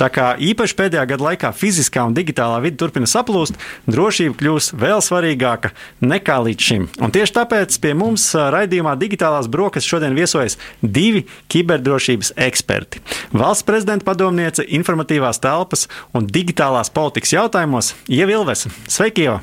[0.00, 3.58] Tā kā īpaši pēdējā gada laikā fiziskā un digitālā vide turpina saplūst,
[3.90, 6.88] drošība kļūs vēl svarīgāka nekā līdz šim.
[7.02, 13.02] Un tieši tāpēc pie mums raidījumā Digitālās brokastis šodien viesojas divi kiberdrošības eksperti.
[13.34, 18.66] Valsts prezidenta padomniece informatīvās telpas un digitālās politikas jautājumos Ieva Ilves.
[18.90, 19.40] Sveiki, Ieva!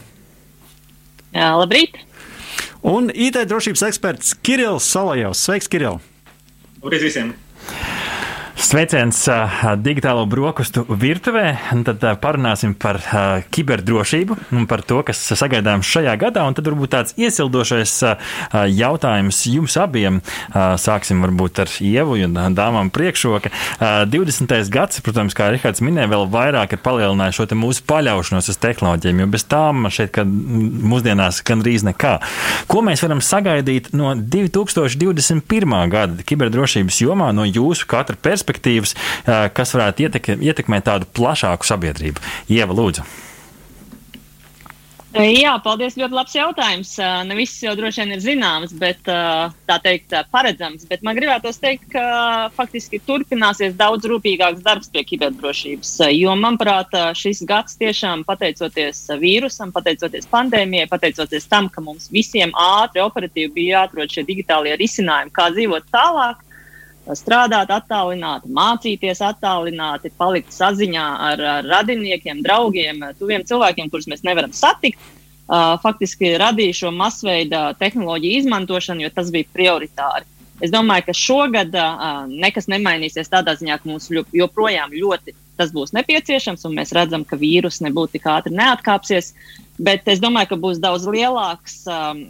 [1.36, 2.00] Jā, labrīt!
[2.90, 5.44] Un IT drošības eksperts Kirillis Solojovs.
[5.46, 6.00] Sveiks, Kirill!
[6.82, 7.34] Labrīt visiem!
[8.60, 9.16] Sveiciens
[9.80, 11.54] digitālo brokastu virtuvē.
[11.88, 12.98] Tad parunāsim par
[13.56, 16.44] kiberdrošību un par to, kas sagaidāms šajā gadā.
[16.44, 17.94] Un tad varbūt tāds iesildošais
[18.76, 20.18] jautājums jums abiem.
[20.52, 23.54] Sāksim varbūt ar ievu un dāmām priekšroka.
[23.80, 24.52] Uh, 20.
[24.74, 29.30] gads, protams, kā Rihards minēja, vēl vairāk ir palielinājis šo mūsu paļaušanos uz tehnoloģijām, jo
[29.32, 32.18] bez tām šeit, kad mūsdienās gandrīz nekā.
[32.68, 35.80] Ko mēs varam sagaidīt no 2021.
[35.96, 38.49] gada kiberdrošības jomā no jūsu katra perspektīvas?
[38.50, 38.98] Perspektīvas,
[39.54, 40.10] kas varētu
[40.42, 42.30] ietekmēt tādu plašāku sabiedrību.
[42.50, 43.06] Ieva, lūdzu.
[45.10, 45.96] Jā, paldies.
[45.98, 46.90] Ļoti labs jautājums.
[47.26, 50.84] Ne viss jau droši vien ir zināms, bet tā teikt, paredzams.
[50.86, 52.04] Bet man gribētos teikt, ka
[52.54, 55.96] faktiski turpināsies daudz rūpīgāks darbs pie kiberdrošības.
[56.14, 63.02] Jo, manuprāt, šis gads tiešām pateicoties vīrusam, pateicoties pandēmijai, pateicoties tam, ka mums visiem ātri,
[63.02, 66.46] operatīvi bija jāatrod šie digitālie risinājumi, kā dzīvot tālāk
[67.18, 74.54] strādāt attālināti, mācīties attālināti, palikt saziņā ar, ar radiniekiem, draugiem, tuviem cilvēkiem, kurus mēs nevaram
[74.54, 75.00] satikt.
[75.84, 80.28] Faktiski radīja šo masveida tehnoloģiju izmantošanu, jo tas bija prioritāri.
[80.62, 81.78] Es domāju, ka šogad
[82.30, 87.38] nekas nemainīsies tādā ziņā, ka mums joprojām ļoti tas būs nepieciešams, un mēs redzam, ka
[87.40, 89.34] vīrus nebūtu tik ātri neatkāpsies.
[89.80, 92.24] Bet es domāju, ka būs daudz lielāks, um,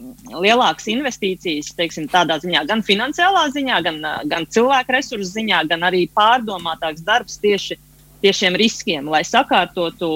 [0.44, 6.04] lielāks investīcijas, teiksim, tādā ziņā, gan finansiālā ziņā, gan, gan cilvēku resursu ziņā, gan arī
[6.14, 7.80] pārdomātāks darbs tieši
[8.20, 10.10] tieši šiem riskiem, lai sakārtotu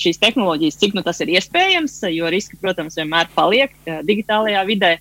[0.00, 3.74] šīs tehnoloģijas, cik nu tas ir iespējams, jo riski, protams, vienmēr paliek
[4.08, 4.92] digitālajā vidē.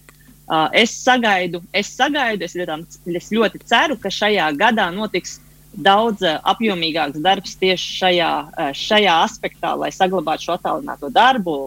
[0.51, 5.37] Uh, es sagaidu, es sagaidu, es es ļoti ceru, ka šajā gadā notiks
[5.73, 11.57] daudz uh, apjomīgāks darbs tieši šajā, uh, šajā aspektā, lai saglabātu šo attālināto darbu,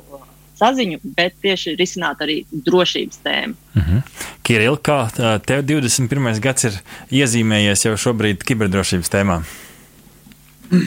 [0.59, 3.55] saziņu, bet tieši risināt arī drošības tēmu.
[3.75, 3.97] Uh mhm.
[3.97, 4.31] -huh.
[4.45, 5.09] Kiril, kā
[5.47, 6.41] tev 21.
[6.41, 9.43] gads ir iezīmējies jau šobrīd kiberdrošības tēmā?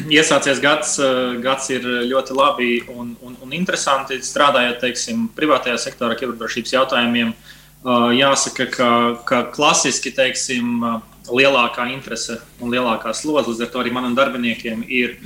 [0.10, 1.00] Iesācies gads,
[1.42, 7.30] gads ir ļoti labi un, un, un interesanti strādājot teiksim, privātajā sektorā kiberdrošības jautājumiem.
[7.30, 8.90] Uh, Jāsaka, ka,
[9.28, 10.82] ka klasiski teiksim,
[11.28, 15.18] lielākā interese un lielākā slodze līdz ar to arī maniem darbiniekiem ir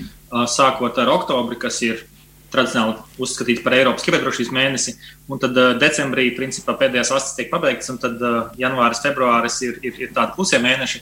[0.49, 2.03] sākot ar oktobri, kas ir
[2.51, 4.95] tradicionāli uzskatīts par Eiropas kiberdrošības mēnesi.
[5.31, 8.19] Un tad decembrī principā, pēdējās astes tiek pabeigts, un tad
[8.59, 11.01] janvāris, februāris ir, ir, ir tādi klusie mēneši.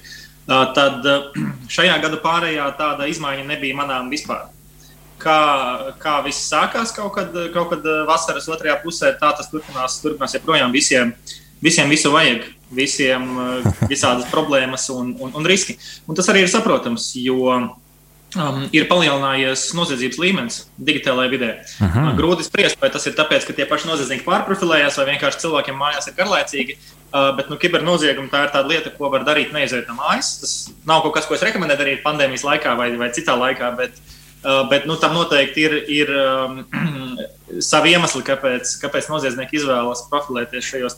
[0.50, 1.10] Tad
[1.76, 4.48] šajā gada pārējā tāda izmaiņa nebija manām vispār.
[5.20, 5.40] Kā,
[6.00, 10.72] kā viss sākās kaut kad, kaut kad vasaras otrajā pusē, tā tas turpinās, turpinās joprojām
[10.72, 11.12] visiem.
[11.60, 15.76] Visiem visu vajag, visiem eh, visādas problēmas un, un, un riski.
[16.08, 21.50] Un tas arī ir saprotams, jo um, ir palielinājies noziedzības līmenis digitālajā vidē.
[21.86, 22.06] Aha.
[22.06, 25.80] Uh, grūti spriest, vai tas ir tāpēc, ka tie paši noziedznieki pārprofilējās, vai vienkārši cilvēkiem
[25.80, 26.78] mājās ir garlaicīgi.
[27.10, 30.36] Uh, bet nu, kibernozieguma tā ir tāda lieta, ko var darīt neizējot no mājas.
[30.44, 30.56] Tas
[30.88, 33.74] nav kaut kas, ko es rekomendēju darīt pandēmijas laikā vai, vai citā laikā.
[33.80, 36.62] Bet, uh, bet nu, tam noteikti ir, ir um,
[37.70, 40.96] savi iemesli, kāpēc, kāpēc noziedznieki izvēlas profilēties šajos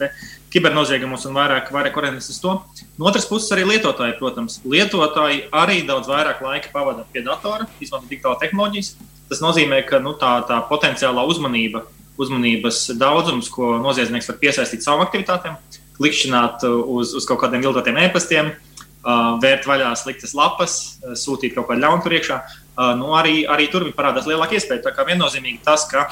[0.53, 2.57] kibernoziegumos un vairāk, vairāk orientēties uz to.
[2.99, 8.11] No otras puses, arī lietotāji, protams, lietotāji arī daudz vairāk laika pavada pie datora, izmanto
[8.11, 8.93] digitālo tehnoloģijas.
[9.31, 11.85] Tas nozīmē, ka nu, tā, tā potenciālā uzmanība,
[12.21, 15.55] uzmanības daudzums, ko noziedznieks var piesaistīt savām aktivitātēm,
[15.97, 18.51] klikšķināt uz, uz kaut kādiem viltotiem e-pastiem,
[19.41, 20.75] vērt vaļā sliktas lapas,
[21.17, 22.41] sūtīt kaut kādu ļaunu tur iekšā.
[22.97, 24.85] Nu, arī, arī tur parādās lielāka iespēja.
[24.87, 26.07] Tā kā viennozīmīgi tas, ka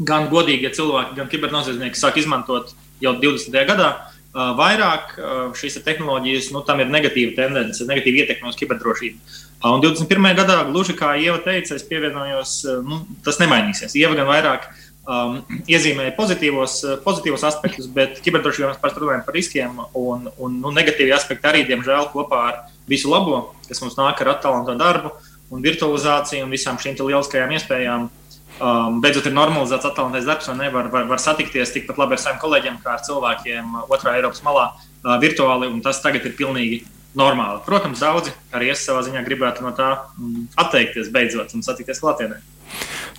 [0.00, 2.72] gan godīgie cilvēki, gan kibernoziedznieki sāk izmantot
[3.04, 3.60] jau 20.
[3.68, 3.90] gadā.
[4.30, 9.18] Uh, vairāk uh, šīs tehnoloģijas, nu, tam ir negatīva tendence, negatīva ietekme uz kiberdrošību.
[9.58, 10.28] Uh, un 21.
[10.38, 12.52] gadā, gluži kā Ieva teica, es pievienojos,
[12.86, 13.96] nu, tas nemainīsies.
[13.98, 19.82] Ieva gan vairāk um, iezīmēja pozitīvos, pozitīvos aspektus, bet kiberdrošībā mēs parasti runājam par riskiem,
[19.98, 24.36] un, un nu, negatīvi aspekti arī, diemžēl, kopā ar visu labo, kas mums nāk ar
[24.36, 25.10] attālināto darbu
[25.50, 30.90] un virtualizāciju un visām šīm lieliskajām iespējām um, beidzot ir normalizēts attālinātais darbs, un nevar
[30.92, 35.16] var, var satikties tikpat labi ar saviem kolēģiem, kā ar cilvēkiem otrā Eiropas malā uh,
[35.22, 36.82] virtuāli, tas tagad ir pilnīgi
[37.18, 37.62] normāli.
[37.66, 42.38] Protams, daudzi arī es savā ziņā gribētu no tā mm, atteikties beidzot un satikties klātienē.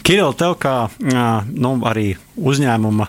[0.01, 3.07] Kiril, tev kā nu, arī uzņēmuma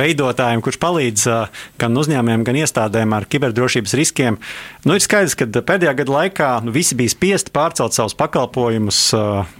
[0.00, 1.24] veidotājiem, kurš palīdz
[1.80, 4.38] gan uzņēmumiem, gan iestādēm ar kiberdrošības riskiem,
[4.86, 9.00] nu, ir skaidrs, ka pēdējā gada laikā nu, visi bija spiesti pārcelt savus pakalpojumus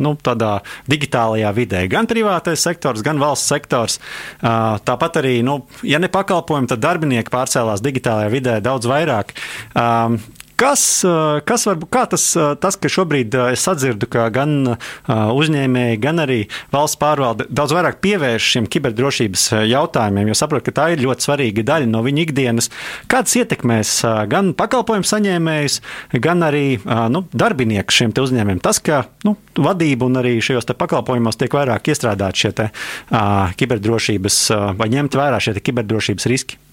[0.01, 0.55] nu, tādā
[0.91, 1.85] digitālajā vidē.
[1.93, 4.01] Gan privātais sektors, gan valsts sektors.
[4.41, 9.37] Tāpat arī, nu, ja ne pakalpojumi, tad darbinieki pārcēlās digitālajā vidē daudz vairāk.
[10.55, 11.03] Kas,
[11.49, 14.77] kas var būt tas, eh, tas, ka šobrīd es sadzirdu, ka gan
[15.09, 20.87] uzņēmēji, gan arī valsts pārvalde daudz vairāk pievērš šiem kiberdrošības jautājumiem, jo saprotu, ka tā
[20.95, 22.71] ir ļoti svarīga daļa no viņa ikdienas.
[23.11, 23.97] Kāds ietekmēs
[24.31, 25.81] gan pakalpojumu saņēmējus,
[26.23, 26.79] gan arī
[27.11, 28.63] nu, darbinieku šiem uzņēmumiem?
[28.65, 32.71] Tas, ka nu, vadība un arī šajos pakalpojumos tiek vairāk iestrādāti šie te,
[33.61, 34.45] kiberdrošības
[34.79, 36.64] vai ņemt vērā šie kiberdrošības riski.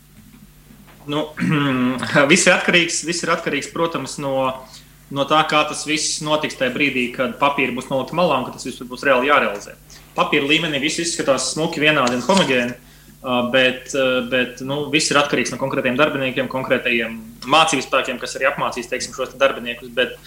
[1.10, 1.32] Nu,
[2.32, 4.36] viss, ir atkarīgs, viss ir atkarīgs, protams, no,
[5.14, 8.56] no tā, kā tas viss notiks tajā brīdī, kad papīri būs nolikti malā un ka
[8.56, 9.76] tas viss būs reāli jārealizē.
[10.18, 12.78] Papīra līmenī viss izskatās smuki, vienādi un homogēni,
[13.54, 13.94] bet,
[14.30, 17.18] bet nu, viss ir atkarīgs no konkrētiem darbiniekiem, konkrētajiem
[17.50, 19.92] mācību spēkiem, kas arī apmācīs teiksim, šos darbiniekus.
[19.96, 20.18] Bet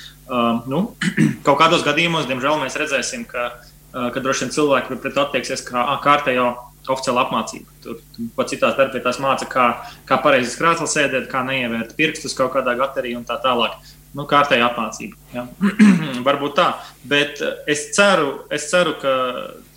[0.70, 0.86] nu,
[1.46, 3.50] kaut kādos gadījumos, diemžēl, mēs redzēsim, ka,
[3.92, 6.52] ka droši vien cilvēki pret to attieksies kā kārtējo
[6.90, 7.74] oficiāla apmācība.
[7.84, 7.98] Tur,
[8.36, 9.66] pat citās darbvietās māca, kā,
[10.08, 13.76] kā pareizi krāsā sēdēt, kā neievērt pirkstus kaut kādā gaterī un tā tālāk.
[14.14, 15.18] Nu, kārtēja apmācība.
[15.34, 15.46] Ja.
[16.26, 16.68] Varbūt tā.
[17.10, 19.14] Bet es ceru, es ceru, ka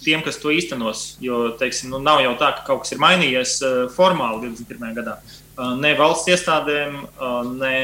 [0.03, 3.55] tiem, kas to īstenos, jo teiksim, nu, nav jau tā, ka kaut kas ir mainījies
[3.65, 4.93] uh, formāli 21.
[4.99, 5.17] gadā.
[5.57, 7.75] Uh, ne valsts iestādēm, uh, ne,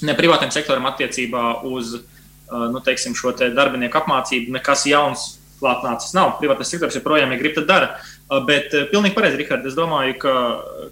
[0.00, 1.98] ne privātiem sektoram attiecībā uz
[2.46, 5.24] nu, teiksim, šo te darbinieku apmācību nekas jauns
[5.60, 6.36] klātnācis nav.
[6.40, 7.88] Privātais sektors joprojām, ja grib, tad dara.
[8.26, 9.68] Bet pilnīgi pareizi, Rihards.
[9.70, 10.32] Es domāju, ka,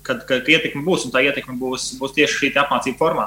[0.06, 3.24] ka, ka ietekme būs un tā ietekme būs, būs tieši šī apmācība formā.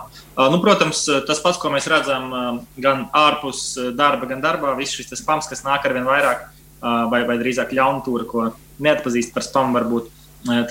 [0.54, 2.32] Nu, protams, tas pats, ko mēs redzam
[2.80, 6.48] gan ārpus darba, gan darbā, viss šis spams, kas nāk ar vien vairāk,
[7.12, 8.48] vai, vai drīzāk ļaunprātīga, ko
[8.88, 10.08] neatpazīst par spamu, varbūt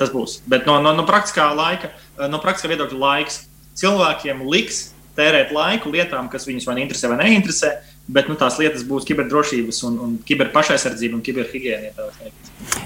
[0.00, 0.40] tas būs.
[0.48, 1.92] Bet no, no, no praktiskā laika,
[2.32, 3.42] no praktiskā viedokļa laiks
[3.76, 7.72] cilvēkiem liks tērēt laiku lietām, kas viņus vai interesē vai neinteresē,
[8.06, 12.06] bet nu, tās lietas būs kiberdrošības un, un kiberpašaizsardzība un kiberhigiēna.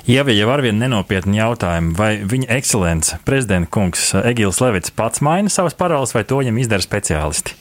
[0.09, 5.53] Ja jau ar vienu nenopietnu jautājumu, vai viņa ekscelence, prezidenta kungs Egils Levits pats maina
[5.53, 7.57] savas paroles, vai to viņam izdara speciālisti?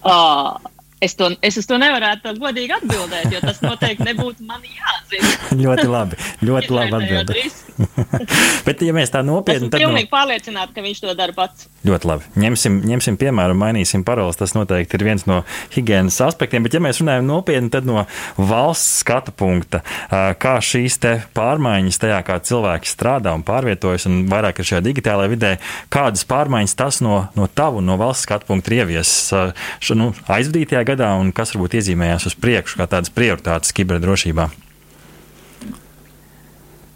[0.00, 0.56] Uh,
[1.00, 5.30] Es, to, es uz to nevarētu godīgi atbildēt, jo tas noteikti nebūtu man jāzina.
[5.64, 6.18] ļoti labi.
[6.44, 7.66] Ļoti labi atbildēt.
[8.66, 9.70] Bet, ja mēs tā nopietni.
[9.70, 10.12] Esmu pilnīgi no...
[10.12, 11.70] pārliecināta, ka viņš to dara pats.
[11.88, 12.28] Ļoti labi.
[12.44, 14.36] Ņemsim, ņemsim piemēru, mainīsim paroles.
[14.36, 15.40] Tas noteikti ir viens no
[15.72, 16.66] higiēnas aspektiem.
[16.66, 18.04] Bet, ja mēs runājam nopietni, tad no
[18.36, 21.00] valsts skatu punkta, kā šīs
[21.36, 25.54] pārmaiņas tajā, kā cilvēki strādā un pārvietojas, un vairāk ir šajā digitālajā vidē,
[25.92, 31.12] kādas pārmaiņas tas no, no tavu, no valsts skatu punkta ir ieviesis nu, aizvadītajā gadā
[31.20, 34.50] un kas varbūt iezīmējās uz priekšu kā tādas prioritātes kiberdrošībā?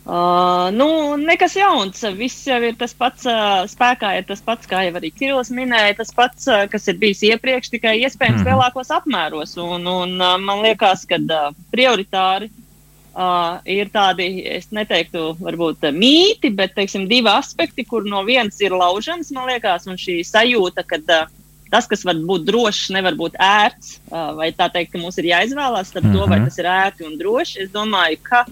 [0.04, 2.02] Uh, nu, nekas jauns.
[2.18, 5.94] Viss jau ir tas pats, uh, spēkā ir tas pats, kā jau arī Kirillis minēja,
[6.02, 8.50] tas pats, uh, kas ir bijis iepriekš, tikai iespējams mm.
[8.50, 9.56] lielākos apmēros.
[9.64, 16.52] Un, un uh, man liekas, ka uh, prioritāri uh, ir tādi, es neteiktu, varbūt mīti,
[16.52, 21.00] bet teiksim, divi aspekti, kur no vienas ir laužams, man liekas, un šī sajūta, ka
[21.00, 21.32] uh,
[21.74, 23.96] tas, kas var būt drošs, nevar būt ērts,
[24.38, 26.20] vai tā teikt, ka mums ir jāizvēlās starp mm -hmm.
[26.22, 26.46] to, vai mhm.
[26.48, 27.58] tas ir ērti un droši.
[27.64, 28.44] Es domāju, ka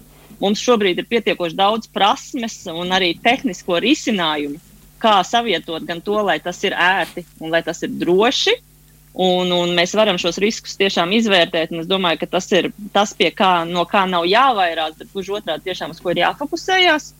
[0.42, 4.58] mums šobrīd ir pietiekoši daudz prasmes un arī tehnisko risinājumu,
[5.02, 8.58] kā savietot gan to, lai tas ir ērti un lai tas ir droši.
[9.12, 11.72] Un, un mēs varam šos riskus tiešām izvērtēt.
[11.76, 15.90] Es domāju, ka tas ir tas, kā, no kā nav jāvairās, bet gluži otrādi, tiešām
[15.92, 17.12] uz ko ir jāfokusējas.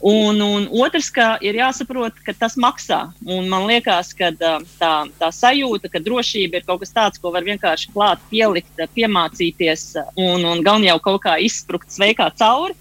[0.00, 3.02] Un, un otrs, ka ir jāsaprot, ka tas maksā.
[3.28, 4.54] Un man liekas, ka tā,
[5.20, 9.84] tā sajūta, ka drošība ir kaut kas tāds, ko var vienkārši klāt, pielikt, piemācīties
[10.16, 12.72] un, un gan jau kaut kā izsprukt sveikā cauri,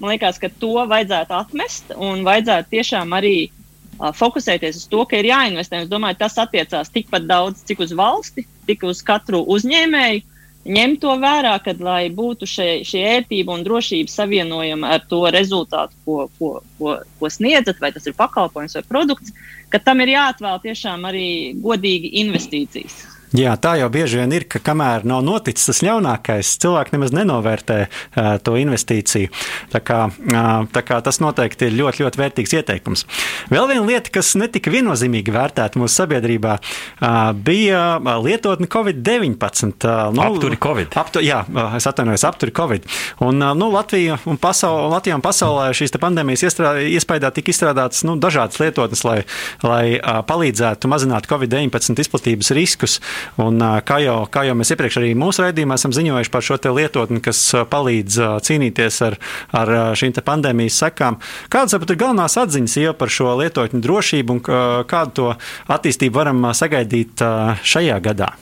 [0.00, 5.22] man liekas, ka to vajadzētu atmest un vajadzētu tiešām arī uh, fokusēties uz to, ka
[5.22, 5.84] ir jāinvestē.
[5.84, 10.33] Es domāju, tas attiecās tikpat daudz, cik uz valsti, tik uz katru uzņēmēju
[10.64, 15.96] ņemt to vērā, kad lai būtu šie, šī ērtība un drošība savienojama ar to rezultātu,
[16.06, 19.34] ko, ko, ko, ko sniedzat, vai tas ir pakalpojums vai produkts,
[19.72, 21.26] ka tam ir jāatvēl tiešām arī
[21.60, 23.13] godīgi investīcijas.
[23.34, 27.78] Jā, tā jau bieži vien ir, ka kamēr nav noticis tas ļaunākais, cilvēki nemaz nenovērtē
[27.82, 29.32] uh, to investīciju.
[29.72, 33.02] Tā kā, uh, tā kā tas noteikti ir ļoti, ļoti vērtīgs ieteikums.
[33.50, 39.82] Vēl viena lieta, kas netika viennozīmīgi vērtēta mūsu sabiedrībā, uh, bija lietotne Covid-19.
[39.82, 40.94] Uh, nu, apturi Covid.
[41.02, 41.42] Aptu, jā,
[41.74, 42.86] es atvainojos, apturi Covid.
[43.18, 48.14] Un, uh, nu, Latvija un pasaul, Latvijā un pasaulē šīs pandēmijas iespējā tika izstrādātas nu,
[48.14, 49.18] dažādas lietotnes, lai,
[49.66, 53.00] lai uh, palīdzētu mazināt Covid-19 izplatības riskus.
[53.42, 57.20] Un, kā, jau, kā jau mēs iepriekš arī mūsu raidījumā esam ziņojuši par šo lietotni,
[57.24, 59.18] kas palīdz cīnīties ar,
[59.56, 61.18] ar šīm pandēmijas sekām,
[61.52, 64.42] kādas ir galvenās atziņas jau par šo lietotņu drošību un
[64.90, 65.28] kādu to
[65.74, 67.24] attīstību varam sagaidīt
[67.64, 68.34] šajā gadā?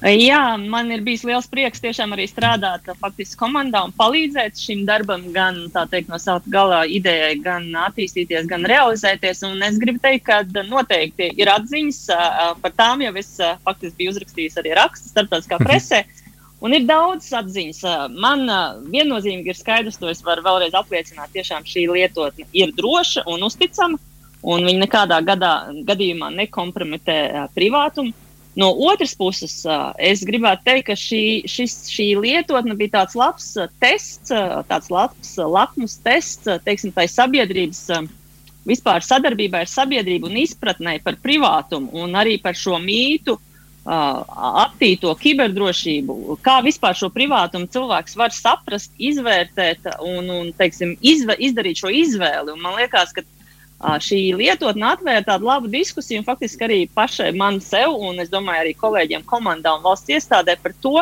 [0.00, 5.26] Jā, man ir bijis liels prieks tiešām arī strādāt faktiski komandā un palīdzēt šim darbam,
[5.34, 5.58] gan
[5.92, 9.42] teikt, no sava galā idejai, gan attīstīties, gan realizēties.
[9.44, 12.00] Un es gribu teikt, ka noteikti ir atziņas
[12.62, 13.34] par tām, jau es
[13.66, 15.68] faktiski biju uzrakstījis arī rakstu starptautiskā mhm.
[15.68, 16.00] presē.
[16.64, 17.84] Un ir daudz atziņas.
[18.16, 18.48] Man
[18.88, 24.00] viennozīmīgi ir skaidrs, to es varu vēlreiz apliecināt, tiešām šī lietotne ir droša un uzticama,
[24.48, 25.54] un viņa nekādā gadā,
[25.92, 27.20] gadījumā nekompromitē
[27.52, 28.16] privātumu.
[28.58, 29.60] No otras puses,
[30.02, 34.32] es gribētu teikt, ka šī, šis, šī lietotne bija tāds labs tests,
[34.66, 37.84] tāds labs lakmus tests, teiksim, sabiedrības
[38.66, 43.38] vispār sadarbībai ar sabiedrību un izpratnē par privātumu un arī par šo mītu,
[43.86, 51.80] aptīto kiberdrošību, kā vispār šo privātumu cilvēks var saprast, izvērtēt un, un teiksim, izve, izdarīt
[51.80, 52.52] šo izvēli.
[52.52, 53.24] Un man liekas, ka
[53.80, 58.74] šī lietotne atvēra tādu labu diskusiju, faktiski arī pašai man sev, un es domāju, arī
[58.76, 61.00] kolēģiem, komandā un valsts iestādē par to,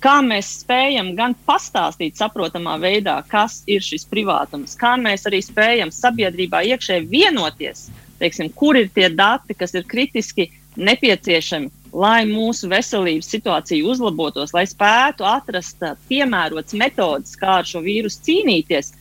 [0.00, 5.92] kā mēs spējam gan pastāstīt saprotamā veidā, kas ir šis privātums, kā mēs arī spējam
[5.92, 7.88] sabiedrībā iekšēji vienoties,
[8.22, 14.64] teiksim, kur ir tie dati, kas ir kritiski nepieciešami, lai mūsu veselības situācija uzlabotos, lai
[14.68, 18.92] spētu atrast piemērotas metodas, kā ar šo vīrusu cīnīties.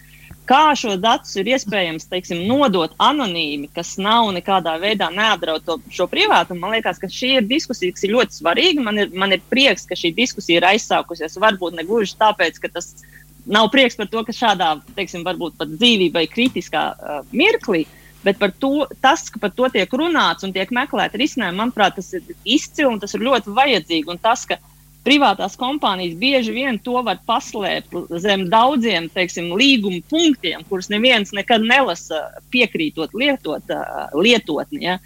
[0.48, 6.08] Kā šo datus ir iespējams teiksim, nodot anonīmi, kas nav nekādā veidā neapdraud to, šo
[6.08, 6.62] privātumu?
[6.62, 8.86] Man liekas, ka šī ir diskusija, kas ir ļoti svarīga.
[8.86, 11.36] Man ir, man ir prieks, ka šī diskusija ir aizsākusies.
[11.43, 12.93] Varbūt ne gluži tāpēc, ka tas
[13.48, 17.84] nav prieks par to, ka šādā, teiksim, varbūt pat dzīvībai kritiskā uh, mirklī,
[18.24, 22.14] bet par to, tas, ka par to tiek runāts un tiek meklēta risinājuma, manuprāt, tas
[22.16, 24.12] ir izcili un tas ir ļoti vajadzīgi.
[24.16, 24.60] Un tas, ka
[25.08, 31.64] privātās kompānijas bieži vien to var paslēpt zem daudziem teiksim, līguma punktiem, kurus neviens nekad
[31.64, 33.72] nelasa piekrītot lietot,
[34.18, 34.84] lietotni.
[34.89, 34.97] Ja.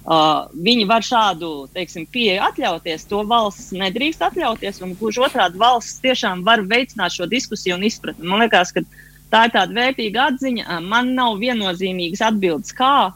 [0.00, 4.80] Uh, viņi var šādu teiksim, pieeju atļauties, to valsts nedrīkst atļauties.
[4.98, 8.26] Gluži otrādi, valsts tiešām var veicināt šo diskusiju un izpratni.
[8.26, 8.82] Man liekas, ka
[9.30, 10.80] tā ir tāda vērtīga atziņa.
[10.88, 13.12] Man nav viennozīmīgas atbildes, kā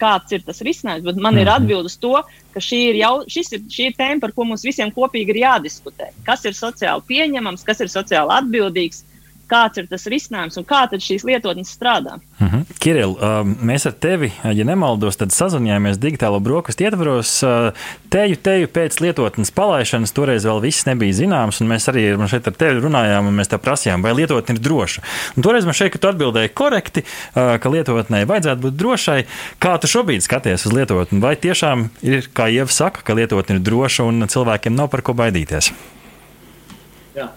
[0.00, 1.40] kāds ir tas risinājums, bet man mm -hmm.
[1.40, 1.56] ir mhm.
[1.56, 2.14] atbilde uz to,
[2.54, 6.10] ka šī ir, jau, ir, šī ir tēma, par ko mums visiem kopīgi ir jādiskutē.
[6.24, 9.04] Kas ir sociāli pieņemams, kas ir sociāli atbildīgs,
[9.54, 12.18] kāds ir tas risinājums un kā šīs lietotnes strādā.
[12.38, 12.46] Mhm.
[12.50, 12.78] -huh.
[12.78, 17.42] Kiril, uh, mēs ar tevi, ja nemaldos, tad sazinājāmies digitālo brokastu ietvaros.
[17.42, 17.70] Uh,
[18.10, 22.52] teju, teju pēc lietotnes palaišanas toreiz vēl viss nebija zināms, un mēs arī šeit ar
[22.58, 25.02] tevi runājām, un mēs tā prasījām, vai lietotne ir droša.
[25.36, 29.24] Un toreiz man šeit, ka tu atbildēji korekti, uh, ka lietotnē vajadzētu būt drošai.
[29.58, 31.20] Kā tu šobrīd skaties uz lietotni?
[31.20, 35.14] Vai tiešām ir, kā Ieva saka, ka lietotne ir droša un cilvēkiem nav par ko
[35.14, 35.72] baidīties?
[37.14, 37.28] Jā,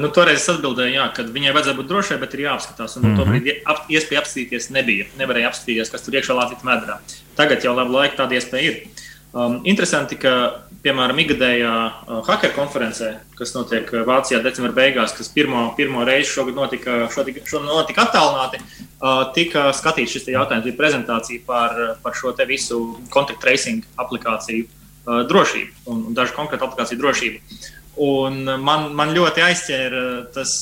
[0.00, 2.96] nu, toreiz es atbildēju, jā, ka viņai vajadzēja būt drošai, bet ir jāapskatās.
[2.96, 3.18] Un, mm -hmm.
[3.20, 5.08] Tobrīd ap, iespēja apskatīties nebija.
[5.20, 6.96] Nevarēja apskatīties, kas tur iekšā lācīt medrā.
[7.36, 9.04] Tagad jau labu laiku tāda iespēja ir.
[9.36, 11.72] Um, interesanti, ka, piemēram, ikgadējā
[12.08, 17.42] uh, hacker konferencē, kas notiek Vācijā decembra beigās, kas pirmo, pirmo reizi šogad notika, šogad,
[17.66, 18.62] notika attālināti,
[19.02, 22.80] uh, tika skatīts šis jautājums, bija prezentācija par, par šo visu
[23.12, 27.60] contact tracing aplikāciju uh, drošību un, un dažu konkrētu aplikāciju drošību.
[27.96, 30.00] Un man, man ļoti aizķēra
[30.34, 30.58] tas,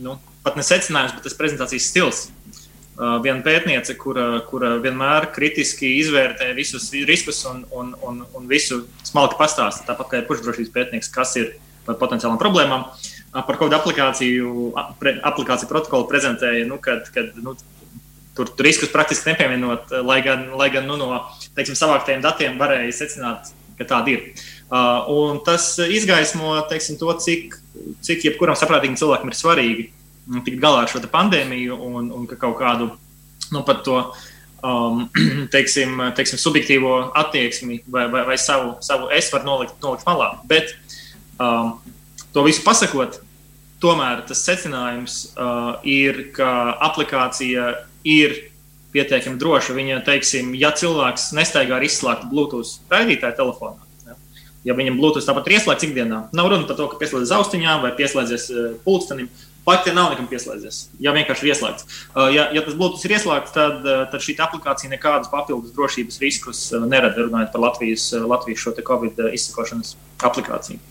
[0.00, 2.22] nu, pat ne secinājums, bet tas prezentācijas stils.
[2.92, 8.82] Uh, viena pētniece, kura, kura vienmēr kritiski izvērtē visus riskus un, un, un, un visu
[9.02, 11.54] smalki pastāsta, tāpat kā ir pušdrošības pētnieks, kas ir
[11.86, 12.84] par potenciālām problēmām.
[13.32, 17.56] Par kādu aplikāciju, aplikāciju protokolu prezentēja, nu, kad, kad nu,
[18.36, 21.22] tur, tur riskus praktiski nepieminot, lai gan, lai gan nu, no
[21.56, 24.44] teiksim, savāktajiem datiem varēja secināt, ka tāda ir.
[24.72, 27.58] Uh, tas izgaismo teiksim, to, cik,
[28.00, 29.90] cik jebkuram saprātīgam cilvēkam ir svarīgi
[30.46, 32.92] tikt galā ar šo pandēmiju un, un ka kaut kādu
[33.52, 33.96] nu, to
[34.62, 35.08] um,
[35.54, 40.30] teiksim, teiksim, subjektīvo attieksmi vai, vai, vai savu, savu es varu nolikt, nolikt malā.
[40.48, 40.74] Bet
[41.36, 41.76] um,
[42.32, 43.20] to visu pasakot,
[43.82, 47.74] tomēr tas secinājums uh, ir, ka aplikācija
[48.06, 48.38] ir
[48.94, 49.74] pietiekami droša.
[49.76, 53.91] Viņa, teiksim, ja cilvēks nestaigā ar izslēgtu Bluetooth raidītāju telefonā,
[54.66, 56.20] ja viņam Bluetooth tāpat ir ieslēgts ikdienā.
[56.36, 59.30] Nav runa par to, ka pieslēdzas austiņām vai pieslēdzies uh, pulkstenim.
[59.62, 61.86] Pat ja nav nekam pieslēdzies, ja vienkārši ir ieslēgts.
[61.86, 66.18] Uh, ja, ja tas Bluetooth ir ieslēgts, tad, uh, tad šī aplikācija nekādus papildus drošības
[66.22, 69.94] riskus nerada, runājot par Latvijas, Latvijas šo Covid izsakošanas
[70.26, 70.82] aplikāciju.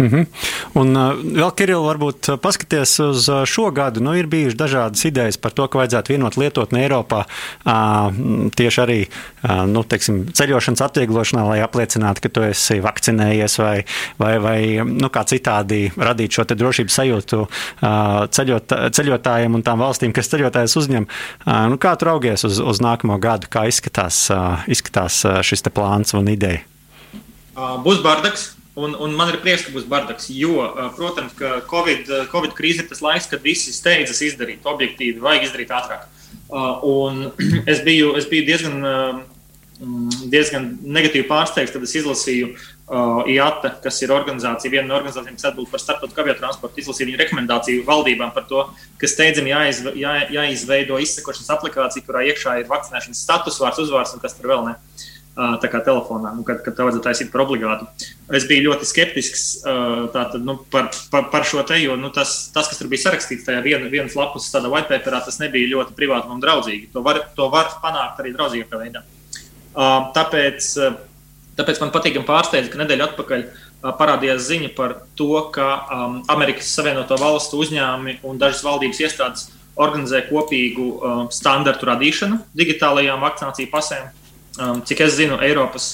[0.00, 0.26] Mm -hmm.
[0.72, 4.00] Un uh, vēl, Kiril, varbūt uh, paskaties uz uh, šo gadu.
[4.00, 7.24] Nu, ir bijušas dažādas idejas par to, ka vajadzētu vienot lietotni Eiropā
[8.56, 9.06] tieši arī
[9.66, 13.84] nu, teiksim, ceļošanas atvieglošanā, lai apliecinātu, ka tu esi vakcinējies vai,
[14.18, 17.46] vai, vai nu, kā citādi radīt šo drošības sajūtu
[18.30, 21.06] ceļot, ceļotājiem un tām valstīm, kas ceļotājus uzņem.
[21.70, 24.30] Nu, kā tu raugies uz, uz nākamo gadu, kā izskatās,
[24.66, 26.60] izskatās šis plāns un ideja?
[27.84, 30.62] Būs bardaks, Un, un man ir prieks, ka būs bardaks, jo,
[30.94, 35.74] protams, ka Covid, Covid krīze ir tas laiks, kad visi steidzas izdarīt objektīvi, vajag izdarīt
[35.74, 36.06] ātrāk.
[36.86, 37.32] Un
[37.72, 38.78] es biju, es biju diezgan,
[40.30, 42.52] diezgan negatīvi pārsteigts, kad es izlasīju
[43.34, 47.84] IATA, kas ir organizācija, viena no organizācijām, kas atbild par starptautisku aviotransportu, izlasīju viņu rekomendāciju
[47.90, 48.68] valdībām par to,
[49.02, 54.22] ka steidzami jāizve, jā, jāizveido izsekošanas aplikācija, kurā iekšā ir vakcinēšanas status, vārds, uzvārds un
[54.22, 54.78] kas tur vēl ne.
[54.78, 55.09] Uh,
[55.62, 57.86] tā kā telefonā, nu, kad, kad tev vajadzētu taisīt par obligātu.
[58.36, 59.44] Es biju ļoti skeptisks
[60.14, 63.46] tātad, nu, par, par, par šo te, jo nu, tas, tas, kas tur bija sarakstīts
[63.46, 66.90] tajā vien, vienas lapas tādā white paperā, tas nebija ļoti privāti un draudzīgi.
[66.94, 69.04] To var, to var panākt arī draudzīgākā veidā.
[70.16, 70.70] Tāpēc,
[71.58, 73.44] tāpēc man patīkami pārsteidz, ka nedēļa atpakaļ
[73.80, 79.46] parādījās ziņa par to, ka um, Amerikas Savienoto Valstu uzņēmumi un dažas valdības iestādes
[79.80, 84.10] organizē kopīgu um, standartu radīšanu digitālajām vakcināciju pasēm
[84.58, 85.90] Um, cik es zinu, Eiropas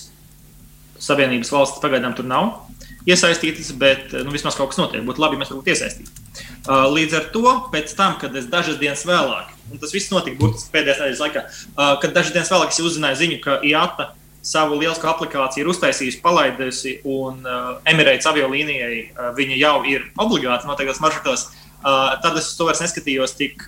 [1.03, 2.67] Savienības valsts pagaidām tur nav
[3.07, 5.05] iesaistītas, bet nu, vismaz kaut kas notiek.
[5.07, 6.25] Būtu labi, ja mēs būtu iesaistīti.
[6.67, 10.41] Uh, līdz ar to, pēc tam, kad es dažas dienas vēlāk, un tas viss notika
[10.41, 14.09] burtiski pēdējās nedēļas laikā, uh, kad dažas dienas vēlāk es uzzināju ziņu, ka IATA
[14.47, 20.71] savu lielisko aplikāciju ir uztaisījusi, palaidusi, un uh, Emirates aviolīnijai uh, viņa jau ir obligāti
[20.71, 21.49] noteiktos maršrutos.
[21.83, 23.66] Tad es to vairs neskatījos tik,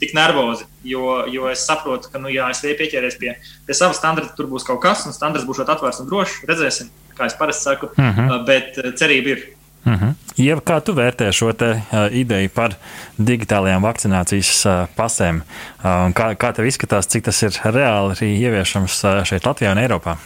[0.00, 0.66] tik nervozi.
[0.84, 4.66] Jo, jo es saprotu, ka, nu, ja es pieķeries pie, pie sava standarta, tur būs
[4.66, 6.42] kaut kas, un standarts būs atvērts un drošs.
[6.50, 8.28] Redzēsim, kā es parasti saku, uh mhm.
[8.28, 8.44] -huh.
[8.46, 9.48] bet cerība ir.
[9.86, 10.14] Uh -huh.
[10.36, 12.74] Ieva, kā tu vērtē šo te, uh, ideju par
[13.18, 15.40] digitālajām vakcinācijas uh, pasēm?
[15.40, 19.78] Uh, kā, kā tev izskatās, cik tas ir reāli arī ieviešams uh, šeit Latvijā un
[19.78, 20.16] Eiropā?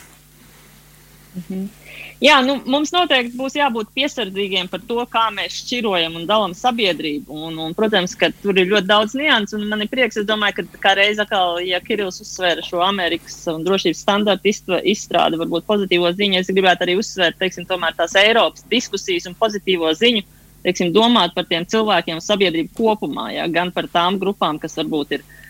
[1.36, 1.62] Uh mhm.
[1.62, 1.83] -huh.
[2.24, 7.36] Jā, nu, mums noteikti būs jābūt piesardzīgiem par to, kā mēs šķirojam un dalām sabiedrību.
[7.48, 10.80] Un, un, protams, ka tur ir ļoti daudz nianses, un man ir prieks, domāju, ka
[10.86, 14.54] kā reiz atkal, ja Kirillis uzsvēra šo Amerikas un drošības standartu
[14.94, 20.24] izstrādi, varbūt pozitīvo ziņu, es gribētu arī uzsvērt, teiksim, tās Eiropas diskusijas un pozitīvo ziņu.
[20.64, 25.20] Teiksim, domāt par tiem cilvēkiem, sabiedrību kopumā, ja, gan par tām grupām, kas varbūt ir
[25.20, 25.43] uh,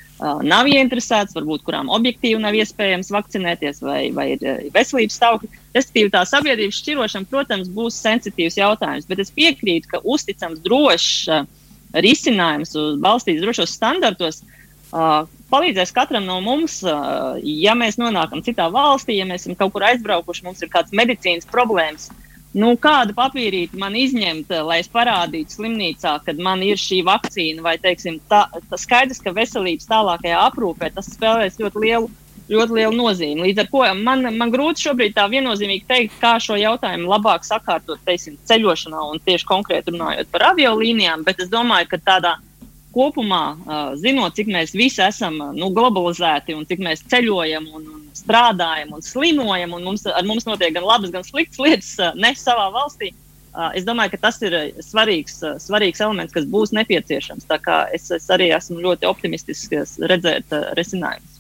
[0.47, 4.45] nav ieinteresētas, varbūt kurām objektīvi nav iespējams vakcinēties, vai, vai ir
[4.75, 5.51] veselības stāvokļi.
[5.75, 11.17] Respektīvi, tā sabiedrības šķirošana, protams, būs sensitīvs jautājums, bet es piekrītu, ka uzticams, drošs
[12.05, 14.43] risinājums, balstīts drošos standartos,
[15.51, 16.81] palīdzēs katram no mums,
[17.43, 21.51] ja mēs nonākam citā valstī, ja mēs esam kaut kur aizbraukuši, mums ir kāds medicīnas
[21.51, 22.11] problēmas.
[22.55, 27.75] Nu, kādu papīrīti man izņemt, lai es parādītu slimnīcā, kad man ir šī vakcīna, vai
[27.83, 32.13] teiksim, tā, tā skaidrs, ka veselības tālākajā aprūpē tas spēlēs ļoti lielu
[32.51, 33.47] ļoti liela nozīme.
[33.47, 38.03] Līdz ar to man, man grūti šobrīd tā viennozīmīgi teikt, kā šo jautājumu labāk sakārtot
[38.05, 42.35] teiksim, ceļošanā un tieši konkrēti runājot par aviolīnijām, bet es domāju, ka tādā
[42.95, 43.45] kopumā,
[43.99, 49.05] zinot, cik mēs visi esam nu, globalizēti un cik mēs ceļojam un, un strādājam un
[49.05, 53.13] slimojam, un mums, ar mums notiek gan labas, gan sliktas lietas ne savā valstī.
[53.75, 57.47] Es domāju, ka tas ir svarīgs, svarīgs elements, kas būs nepieciešams.
[57.95, 61.39] Es, es arī esmu ļoti optimistisks redzēt risinājumus.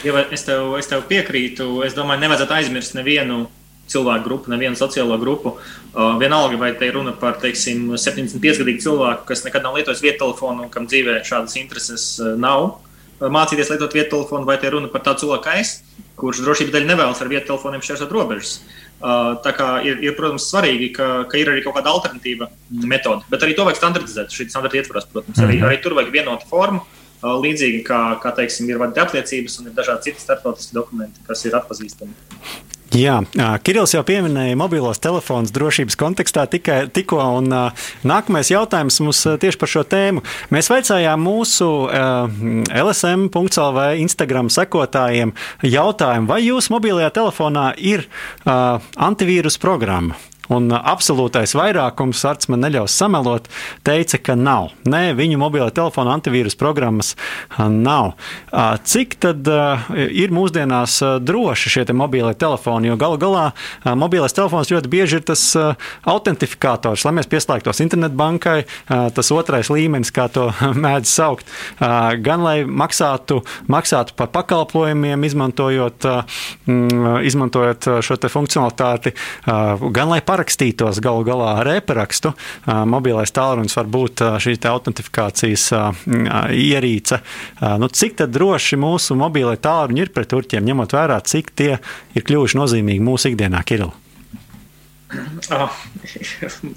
[0.00, 1.82] Ja es, tev, es tev piekrītu.
[1.84, 3.42] Es domāju, nevajadzētu aizmirst nevienu
[3.90, 5.58] cilvēku grupu, nevienu sociālo grupu.
[5.92, 10.22] Uh, vienalga, vai te ir runa par teiksim, 75-gadīgu cilvēku, kas nekad nav lietojis vietu
[10.24, 12.06] telefonu, kam dzīvē šādas intereses
[12.40, 12.78] nav.
[13.20, 15.80] Mācīties lietot vietu telefonu, vai te ir runa par tādu cilvēku kā es,
[16.20, 18.54] kurš drošības dēļ nevēlas ar vietu telefoniem šķērsot robežas.
[19.00, 22.50] Uh, tā kā ir, ir protams, svarīgi, ka, ka ir arī kaut kāda alternatīva
[22.84, 24.34] metode, bet arī to vajag standartizēt.
[24.34, 25.68] Šī standarta ietvaros, protams, arī, mhm.
[25.70, 26.84] arī tur vajag vienotu formu.
[27.20, 31.44] Uh, Līdzīgi kā, kā teiksim, ir vadīta apliecības un ir dažādi citi starptautiski dokumenti, kas
[31.44, 32.16] ir atpazīstami.
[32.90, 33.20] Jā,
[33.62, 39.60] Kirillis jau pieminēja mobilos telefonus drošības kontekstā tikai, tikko, un uh, nākamais jautājums mums tieši
[39.60, 40.24] par šo tēmu.
[40.50, 42.26] Mēs veicājām mūsu uh,
[42.80, 45.36] LSM.CLV Instagram sekotājiem
[45.70, 50.18] jautājumu, vai jūsu mobilajā telefonā ir uh, antivīrus programma?
[50.50, 53.46] Un absolūtais vairākums, Arts man neļaus samelot,
[53.86, 54.72] teica, ka nav.
[54.88, 57.12] Nē, viņu mobilā telefona antivīrus programmas
[57.58, 58.16] nav.
[58.82, 59.46] Cik tad
[60.10, 62.90] ir mūsdienās droši šie mobilie telefoni?
[62.90, 63.44] Jo galu galā
[63.98, 65.44] mobilais telefons ļoti bieži ir tas
[66.10, 68.58] autentifikators, lai mēs pieslēgtos internetbankai,
[69.14, 70.48] tas otrais līmenis, kā to
[70.84, 76.10] mēdz saukt, gan lai maksātu, maksātu par pakalpojumiem, izmantojot,
[77.30, 79.14] izmantojot šo funkcionalitāti,
[79.46, 82.32] gan lai par parakstītos galu galā ar e-parakstu,
[82.88, 85.68] mobilais tālrunis var būt šī autentifikācijas
[86.56, 87.20] ierīce.
[87.80, 91.74] Nu, cik droši mūsu mobilai tālruņi ir pret turķiem, ņemot vērā, cik tie
[92.16, 93.92] ir kļuvuši nozīmīgi mūsu ikdienā, Kirila?
[95.50, 95.72] Oh,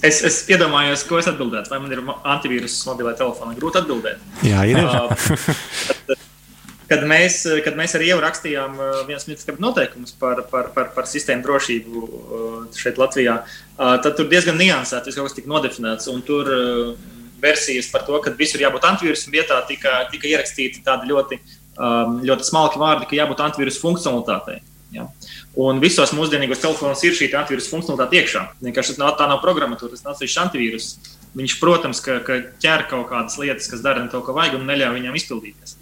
[0.01, 1.69] es, es iedomājos, ko es atbildētu.
[1.69, 3.53] Vai man ir antivīrus mobilā telefonā?
[3.59, 4.25] Grūti atbildēt.
[4.41, 4.81] Jā, ir.
[4.81, 6.23] uh,
[6.93, 11.09] kad mēs, kad mēs arī jau rakstījām uh, viens no noteikumus par, par, par, par
[11.09, 16.11] sistēmu drošību uh, šeit Latvijā, uh, tad tur diezgan niansēti viss kaut kas tika nodefinēts.
[16.27, 16.49] Tur
[17.43, 21.39] versijas par to, ka visur jābūt antivīrusam vietā, tika, tika ierakstīti tādi ļoti,
[22.23, 24.61] ļoti smalki vārdi, ka jābūt antivīrus funkcionalitātei.
[24.93, 25.07] Ja?
[25.59, 28.43] Un visos mūsdienīgos telefonos ir šī antivīrusa funkcionalitāte iekšā.
[28.63, 30.89] Vienkārši nav, tā nav programmatūra, tas nav atsevišķs antivīrus.
[31.33, 34.99] Viņš, protams, ka, ka ķer kaut kādas lietas, kas dara to, ko vajag, un neļauj
[34.99, 35.75] viņam izpildīties.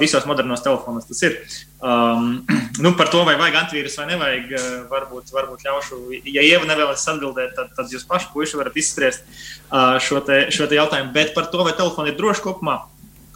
[0.00, 1.38] Visos modernos telefonos tas ir.
[1.80, 2.42] Um,
[2.84, 4.52] nu, par to, vai vajag antivīrus vai nevajag,
[4.90, 6.00] varbūt, varbūt ļaušu.
[6.28, 10.68] Ja Ieva nevēlas atbildēt, tad, tad jūs paši puiši varat izspriest uh, šo, te, šo
[10.68, 11.14] te jautājumu.
[11.16, 12.76] Bet par to, vai telefoni ir droši kopumā,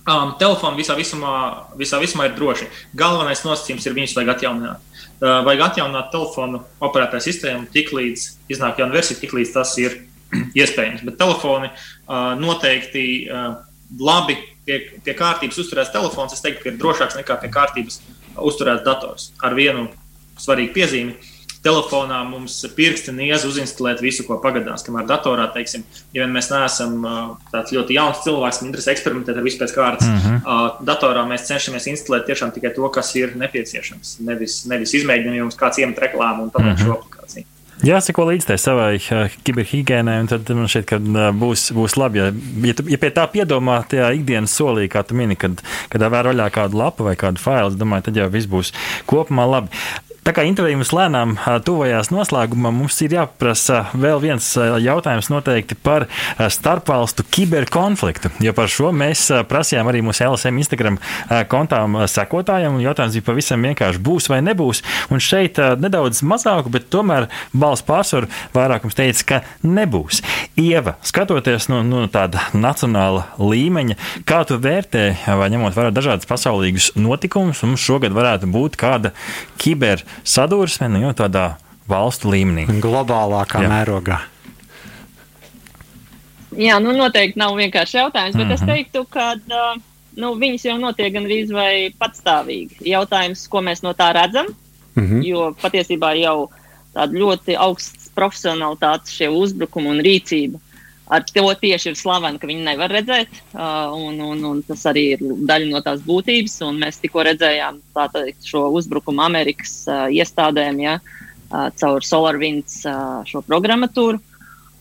[0.05, 1.35] um, telefoni visā visumā,
[1.81, 2.69] visā visumā ir droši.
[2.97, 4.89] Galvenais nosacījums ir viņus vajag atjaunināt.
[5.15, 10.03] Uh, vajag atjaunināt telefonu operētāju sistēmu tik līdz iznāk jauna versija, tik līdz tas ir
[10.61, 11.05] iespējams.
[11.09, 13.63] Bet telefoni uh, noteikti uh,
[13.97, 14.37] labi
[14.67, 18.01] pie, pie kārtības uzturēts telefons, es teiktu, ka ir drošāks nekā pie kārtības
[18.37, 19.31] uzturēts dators.
[19.45, 19.89] Ar vienu
[20.41, 21.15] svarīgu piezīmi.
[21.65, 24.83] Telefonā mums pirksti niez uzinstalēt visu, ko pagadās.
[24.85, 26.99] Kamēr datorā, teiksim, ja vien mēs neesam
[27.49, 30.85] tāds ļoti jauns cilvēks, kas interesē eksperimentēt ar visu pēc kārtas, mm -hmm.
[30.85, 34.19] datorā mēs cenšamies instalēt tiešām tikai to, kas ir nepieciešams.
[34.29, 36.93] Nevis, nevis izmēģinājums, kāds iemet reklāmu un pabeigts mm -hmm.
[36.93, 37.54] šo aplikāciju.
[37.83, 42.23] Jāsako līdz tai savai uh, kiberhigēnai, un tad man šķiet, ka uh, būs, būs labi.
[42.23, 42.31] Ja,
[42.69, 45.59] ja, tu, ja pie tā piedomā tajā ikdienas solī, kā tu mini, kad,
[45.93, 48.71] kad vēr vaļā kādu lapu vai kādu failu, domāju, tad jau viss būs
[49.11, 49.85] kopumā labi.
[50.25, 51.35] Tā kā intervija mums lēnām
[51.67, 56.07] tuvojās noslēgumam, mums ir jāprasa vēl viens jautājums noteikti par
[56.41, 58.31] starpvalstu kiberkonfliktu.
[58.41, 60.97] Jo par šo mēs prasījām arī mūsu LSM Instagram
[61.53, 62.79] kontām sekotājiem.
[62.87, 64.81] Jautājums bija pavisam vienkārši būs vai nebūs.
[65.13, 70.23] Un šeit nedaudz mazāk, bet tomēr balss pārsvaru vairākums teica, ka nebūs.
[70.57, 75.05] Ieva, skatoties no, no tāda nacionāla līmeņa, kā tu vērtē,
[75.37, 79.13] vai ņemot vērā dažādas pasaulīgas notikumus, mums šogad varētu būt kāda
[79.61, 81.55] kiber sadursme nu, tādā
[81.91, 82.67] valstu līmenī.
[82.81, 83.69] Globālākā Jā.
[83.73, 84.21] mērogā.
[86.55, 88.55] Jā, nu noteikti nav vienkārši jautājums, bet mm -hmm.
[88.55, 88.71] es mhm.
[88.71, 89.35] teiktu, ka
[90.17, 92.79] nu, viņas jau notiek gandrīz vai patstāvīgi.
[92.87, 94.47] Jautājums, ko mēs no tā redzam,
[94.95, 95.25] mm -hmm.
[95.27, 96.51] jo patiesībā jau
[96.95, 100.59] tāda ļoti augsts profesionālitātes šie uzbrukumi un rīcība
[101.13, 103.33] ar to tieši ir slavena, ka viņi nevar redzēt.
[103.55, 106.57] Un, un, un tas arī ir daļa no tās būtības.
[106.69, 107.81] Un mēs tikko redzējām
[108.15, 109.83] teikt, šo uzbrukumu Amerikas
[110.15, 110.99] iestādēm ja,
[111.51, 112.81] caur SolarWinds
[113.31, 114.23] šo programmatūru.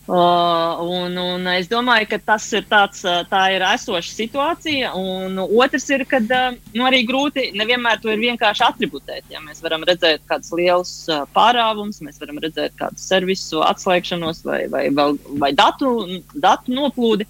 [0.04, 4.90] Uh, un, un es domāju, ka tas ir tāds, tā ir esoša situācija.
[5.00, 9.24] Un otrs ir, ka nu, arī grūti nevienmēr to ir vienkārši atributēt.
[9.32, 10.92] Ja mēs varam redzēt kādus lielus
[11.36, 15.08] pārāvumus, mēs varam redzēt kādu servisu atslēgšanos vai, vai, vai,
[15.40, 15.96] vai datu,
[16.36, 17.30] datu noplūdi,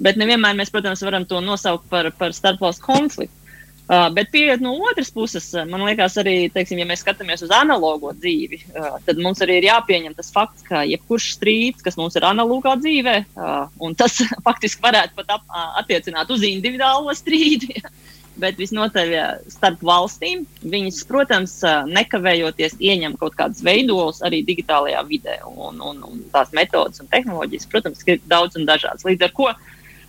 [0.00, 3.43] bet nevienmēr mēs, protams, varam to nosaukt par, par starpvalstu konfliktu.
[3.84, 8.14] Uh, bet pieeja no otras puses, man liekas, arī, teiksim, ja mēs skatāmies uz analogo
[8.16, 12.24] dzīvi, uh, tad mums arī ir jāpieņem tas fakts, ka jebkurš strīds, kas mums ir
[12.24, 14.16] analogā dzīvē, uh, un tas
[14.46, 17.92] faktiski varētu pat ap, uh, attiecināt uz individuālo strīdu, ja,
[18.46, 19.12] bet visnotaļ
[19.52, 21.60] starp valstīm, viņas, protams,
[21.92, 27.68] nekavējoties ieņem kaut kādas veidolas arī digitālajā vidē, un, un, un tās metodas un tehnoloģijas,
[27.68, 29.04] protams, ir daudz un dažādas.
[29.04, 29.52] Līdz ar to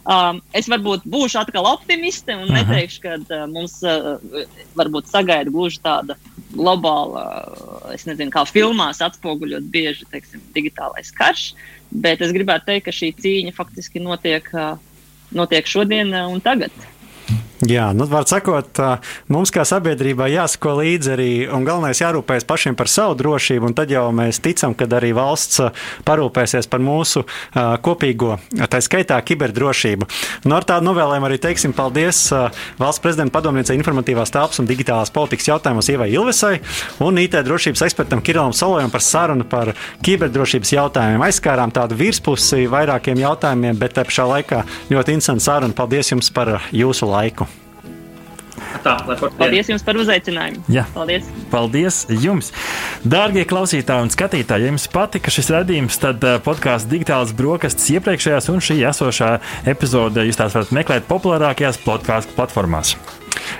[0.06, 4.20] Um, es varbūt būšu atkal optimiste un neteikšu, ka uh, mums uh,
[4.78, 6.14] varbūt sagaida gluži tāda
[6.53, 11.47] globāla, uh, es nezinu, kā filmās atspoguļot bieži teiksim, digitālais karš,
[11.89, 14.78] bet es gribētu teikt, ka šī cīņa faktiski notiek, uh,
[15.34, 16.86] notiek šodien uh, un tagad.
[17.64, 18.82] Jā, nu, var sakot,
[19.32, 23.93] mums kā sabiedrībai jāsako līdzi arī, un galvenais jārūpējas pašiem par savu drošību, un tad
[23.93, 25.62] jau mēs ticam, ka arī valsts
[26.03, 27.24] parūpēsies par mūsu
[27.56, 28.36] kopīgo,
[28.68, 30.10] tā skaitā, kiberdrošību.
[30.43, 32.26] Nu, ar tādu novēlējumu arī teiksim paldies
[32.82, 36.60] valsts prezidenta padomniecei informatīvās telpas un digitālās politikas jautājumos Ievai Ilvesai
[37.08, 39.72] un IT drošības ekspertam Kirilam Solojam par sarunu par
[40.03, 41.24] kiberdrošības jautājumiem.
[41.30, 45.78] Aizskārām tādu virspusi vairākiem jautājumiem, bet te pašā laikā ļoti interesanti saruna.
[45.80, 47.45] Paldies jums par jūsu laiku!
[48.84, 48.96] Tā,
[49.40, 50.64] Paldies jums par uzaicinājumu.
[50.72, 50.86] Jā.
[50.96, 51.28] Paldies.
[51.52, 52.52] Paldies jums.
[53.06, 58.64] Dārgie klausītāji un skatītāji, ja jums patika šis redzējums, tad podkāstu digitālas brokastis iepriekšējās un
[58.64, 59.36] šī esošā
[59.72, 62.96] epizode jūs tās varat meklēt populārākajās podkāstu platformās.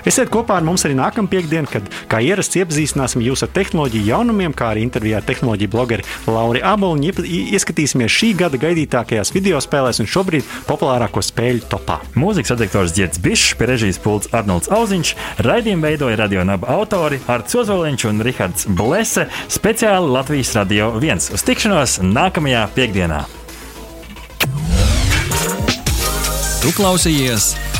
[0.08, 4.54] Esiet kopā ar mums arī nākamā piekdiena, kad, kā ierasts, iepazīstināsim jūs ar tehnoloģiju jaunumiem,
[4.56, 7.26] kā arī intervijā ar tehnoloģiju blogeri Lauri Aboliņu.
[7.56, 12.00] Ieskatīsimies šī gada gaidītākajās video spēlēs un šobrīd populārāko spēļu topā.
[12.18, 15.14] Mūzikas redaktors Dzirds Bišs, pie režijas pults Arnolds Auziņš,
[15.46, 21.32] raidījumu veidoja radio naba autori Arts Ozoliņš un Rihards Blese, speciāli Latvijas Radio 1.
[21.36, 23.24] Uz tikšanos nākamajā piekdienā!
[26.66, 27.52] Tu klausījies